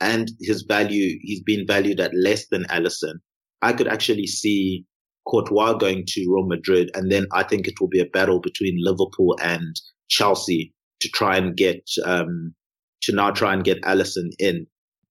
[0.00, 3.14] and his value, he's been valued at less than Alisson,
[3.62, 4.84] I could actually see
[5.28, 6.90] Courtois going to Real Madrid.
[6.94, 11.36] And then I think it will be a battle between Liverpool and Chelsea to try
[11.36, 12.54] and get, um,
[13.02, 14.66] to now try and get Alisson in.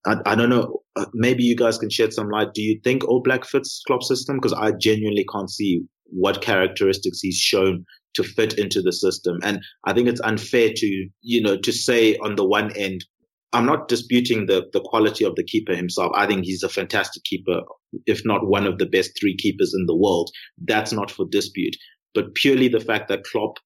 [0.06, 0.82] I, I don't know.
[0.96, 2.54] Uh, maybe you guys can shed some light.
[2.54, 4.38] Do you think Oblak fits Klopp's system?
[4.38, 7.86] Because I genuinely can't see what characteristics he's shown
[8.16, 9.40] to fit into the system.
[9.44, 13.06] And I think it's unfair to, you know, to say on the one end,
[13.54, 16.12] I'm not disputing the, the quality of the keeper himself.
[16.16, 17.62] I think he's a fantastic keeper,
[18.06, 20.30] if not one of the best three keepers in the world.
[20.58, 21.76] That's not for dispute.
[22.14, 23.58] But purely the fact that Klopp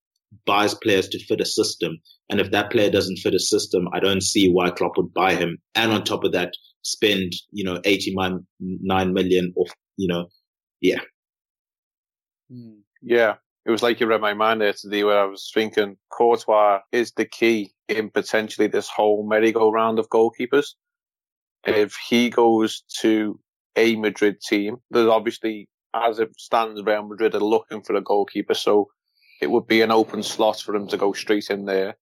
[0.46, 1.98] buys players to fit a system.
[2.30, 5.36] And if that player doesn't fit a system, I don't see why Klopp would buy
[5.36, 5.58] him.
[5.76, 10.28] And on top of that, spend, you know, 89 million off, you know,
[10.82, 11.00] yeah.
[12.50, 12.80] Hmm.
[13.02, 16.82] Yeah it was like you read my mind there today where I was thinking Courtois
[16.92, 20.76] is the key in potentially this whole merry-go-round of goalkeepers.
[21.66, 23.40] If he goes to
[23.76, 28.54] a Madrid team, there's obviously, as it stands, Real Madrid are looking for a goalkeeper,
[28.54, 28.90] so
[29.42, 31.98] it would be an open slot for him to go straight in there.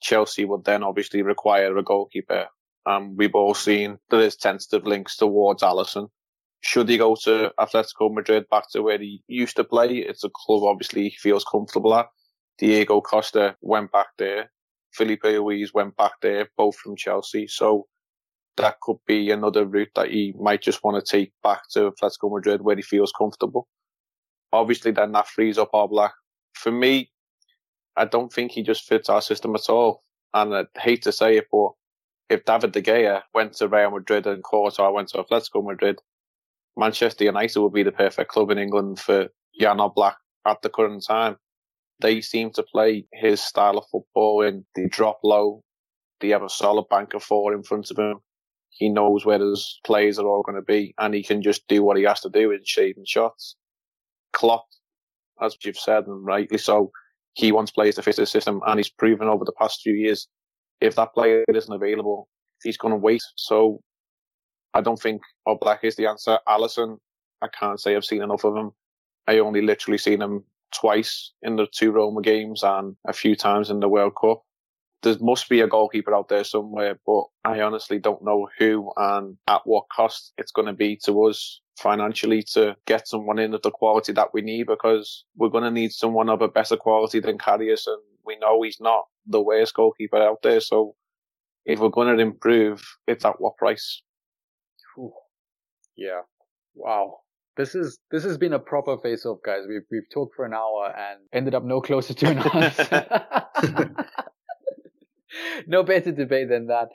[0.00, 2.46] Chelsea would then obviously require a goalkeeper.
[2.86, 6.08] Um, we've all seen there is tentative links towards Alisson.
[6.60, 9.98] should he go to Atletico Madrid back to where he used to play?
[9.98, 12.06] It's a club obviously he feels comfortable at.
[12.58, 14.50] Diego Costa went back there.
[14.92, 17.46] Filipe Luis went back there, both from Chelsea.
[17.46, 17.86] So
[18.56, 22.34] that could be another route that he might just want to take back to Atletico
[22.34, 23.68] Madrid where he feels comfortable.
[24.52, 26.10] Obviously then that frees up Oblak.
[26.54, 27.10] For me,
[27.96, 30.02] I don't think he just fits our system at all.
[30.34, 31.70] And I hate to say it, but
[32.28, 35.98] if David De Gea went to Real Madrid and Courtois went to Atletico Madrid,
[36.76, 39.28] Manchester United would be the perfect club in England for
[39.58, 40.14] Jan Oblak
[40.46, 41.36] at the current time.
[42.00, 45.64] They seem to play his style of football and they drop low.
[46.20, 48.20] They have a solid bank of four in front of him.
[48.70, 51.82] He knows where his players are all going to be and he can just do
[51.82, 53.56] what he has to do in shading shots.
[54.32, 54.66] Klopp,
[55.40, 56.90] as you've said, and rightly so,
[57.34, 60.28] he wants players to fit his system and he's proven over the past few years,
[60.80, 62.28] if that player isn't available,
[62.62, 63.22] he's going to wait.
[63.36, 63.80] So
[64.74, 66.38] I don't think Oblak is the answer.
[66.48, 66.98] Alisson,
[67.42, 68.72] I can't say I've seen enough of him.
[69.26, 73.70] I only literally seen him twice in the two Roma games and a few times
[73.70, 74.42] in the World Cup.
[75.02, 79.36] There must be a goalkeeper out there somewhere, but I honestly don't know who and
[79.46, 83.62] at what cost it's going to be to us financially to get someone in of
[83.62, 87.20] the quality that we need because we're going to need someone of a better quality
[87.20, 90.60] than Karius and we know he's not the worst goalkeeper out there.
[90.60, 90.94] So
[91.64, 94.02] if we're going to improve, it's at what price?
[95.96, 96.20] Yeah.
[96.74, 97.20] Wow.
[97.56, 99.64] This is this has been a proper face off, guys.
[99.68, 103.96] We've we've talked for an hour and ended up no closer to an answer.
[105.66, 106.88] no better debate than that.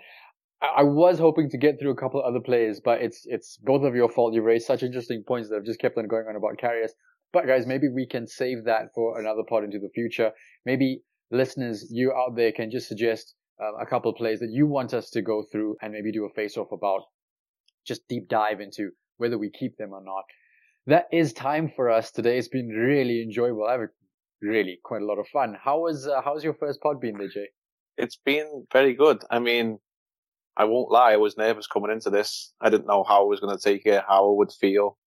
[0.64, 3.84] I was hoping to get through a couple of other players, but it's it's both
[3.84, 4.34] of your fault.
[4.34, 6.92] You raised such interesting points that I've just kept on going on about Karius.
[7.34, 10.32] But guys, maybe we can save that for another pod into the future.
[10.66, 11.02] Maybe
[11.32, 14.94] listeners, you out there can just suggest um, a couple of plays that you want
[14.94, 17.02] us to go through and maybe do a face off about
[17.86, 20.24] just deep dive into whether we keep them or not.
[20.88, 22.38] That is time for us today.
[22.38, 23.66] It's been really enjoyable.
[23.66, 23.90] I have
[24.42, 25.58] really quite a lot of fun.
[25.62, 27.46] How was uh, how's your first pod been, DJ?
[27.98, 29.24] It's been very good.
[29.30, 29.80] I mean,
[30.56, 31.14] I won't lie.
[31.14, 32.54] I was nervous coming into this.
[32.62, 34.98] I didn't know how I was going to take it, how I would feel.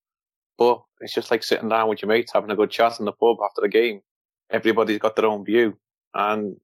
[0.59, 3.12] But it's just like sitting down with your mates, having a good chat in the
[3.12, 4.01] pub after the game.
[4.51, 5.76] Everybody's got their own view.
[6.14, 6.57] And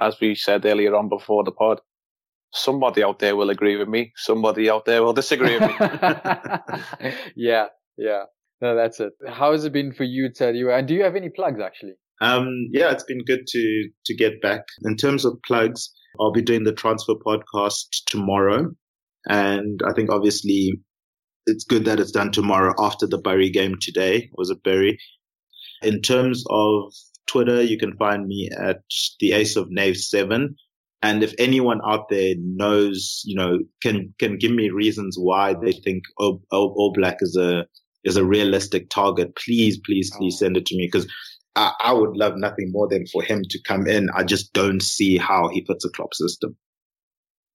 [0.00, 1.80] as we said earlier on before the pod,
[2.52, 4.12] somebody out there will agree with me.
[4.16, 5.76] Somebody out there will disagree with me.
[7.36, 7.66] yeah,
[7.98, 8.24] yeah.
[8.60, 9.12] No, that's it.
[9.28, 10.54] How has it been for you, Ted?
[10.54, 11.94] And do you have any plugs actually?
[12.20, 14.62] Um, yeah, it's been good to to get back.
[14.84, 18.70] In terms of plugs, I'll be doing the transfer podcast tomorrow,
[19.28, 20.80] and I think obviously
[21.46, 24.30] it's good that it's done tomorrow after the Bury game today.
[24.36, 24.98] Was it Bury?
[25.82, 26.92] In terms of
[27.26, 27.62] Twitter.
[27.62, 28.80] You can find me at
[29.20, 30.56] the Ace of Knave Seven.
[31.02, 35.72] And if anyone out there knows, you know, can can give me reasons why they
[35.72, 37.66] think All, Oblak is a
[38.04, 40.44] is a realistic target, please, please, please oh.
[40.44, 41.10] send it to me because
[41.56, 44.08] I, I, would love nothing more than for him to come in.
[44.14, 46.56] I just don't see how he fits a Klopp system.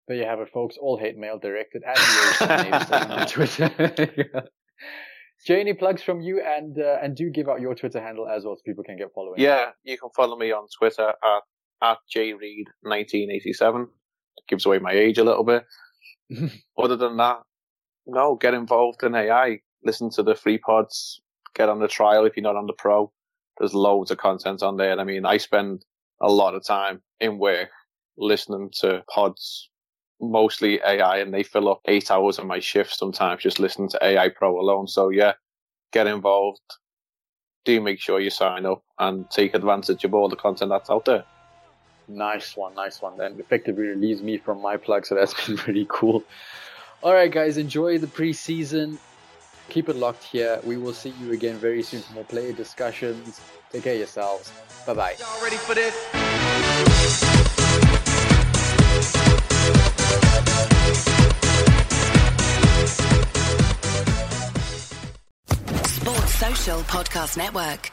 [0.08, 0.76] There you have it, folks.
[0.80, 4.44] All hate mail directed at you on Twitter.
[5.46, 8.56] Janie, plugs from you, and uh, and do give out your Twitter handle as well,
[8.56, 9.40] so people can get following.
[9.40, 11.44] Yeah, you can follow me on Twitter at
[11.82, 13.84] at jreed1987.
[13.84, 13.90] It
[14.48, 15.64] gives away my age a little bit.
[16.78, 17.42] Other than that,
[18.06, 19.60] no, get involved in AI.
[19.84, 21.22] Listen to the free pods.
[21.56, 23.12] Get on the trial if you're not on the pro.
[23.60, 24.92] There's loads of content on there.
[24.92, 25.86] And I mean, I spend
[26.22, 27.70] a lot of time in work
[28.18, 29.70] listening to pods,
[30.20, 34.04] mostly AI, and they fill up eight hours of my shift sometimes just listening to
[34.04, 34.88] AI Pro alone.
[34.88, 35.34] So yeah,
[35.92, 36.62] get involved.
[37.66, 41.06] Do make sure you sign up and take advantage of all the content that's out
[41.06, 41.26] there.
[42.08, 43.18] Nice one, nice one.
[43.18, 46.24] Then effectively relieves me from my plug, so that's been pretty cool.
[47.04, 48.98] All right, guys, enjoy the preseason.
[49.70, 50.60] Keep it locked here.
[50.64, 53.40] We will see you again very soon for more player discussions.
[53.72, 54.52] Take care of yourselves.
[54.88, 55.16] Bye bye.
[55.20, 55.96] Y'all ready for this?
[65.86, 67.92] Sports Social Podcast Network.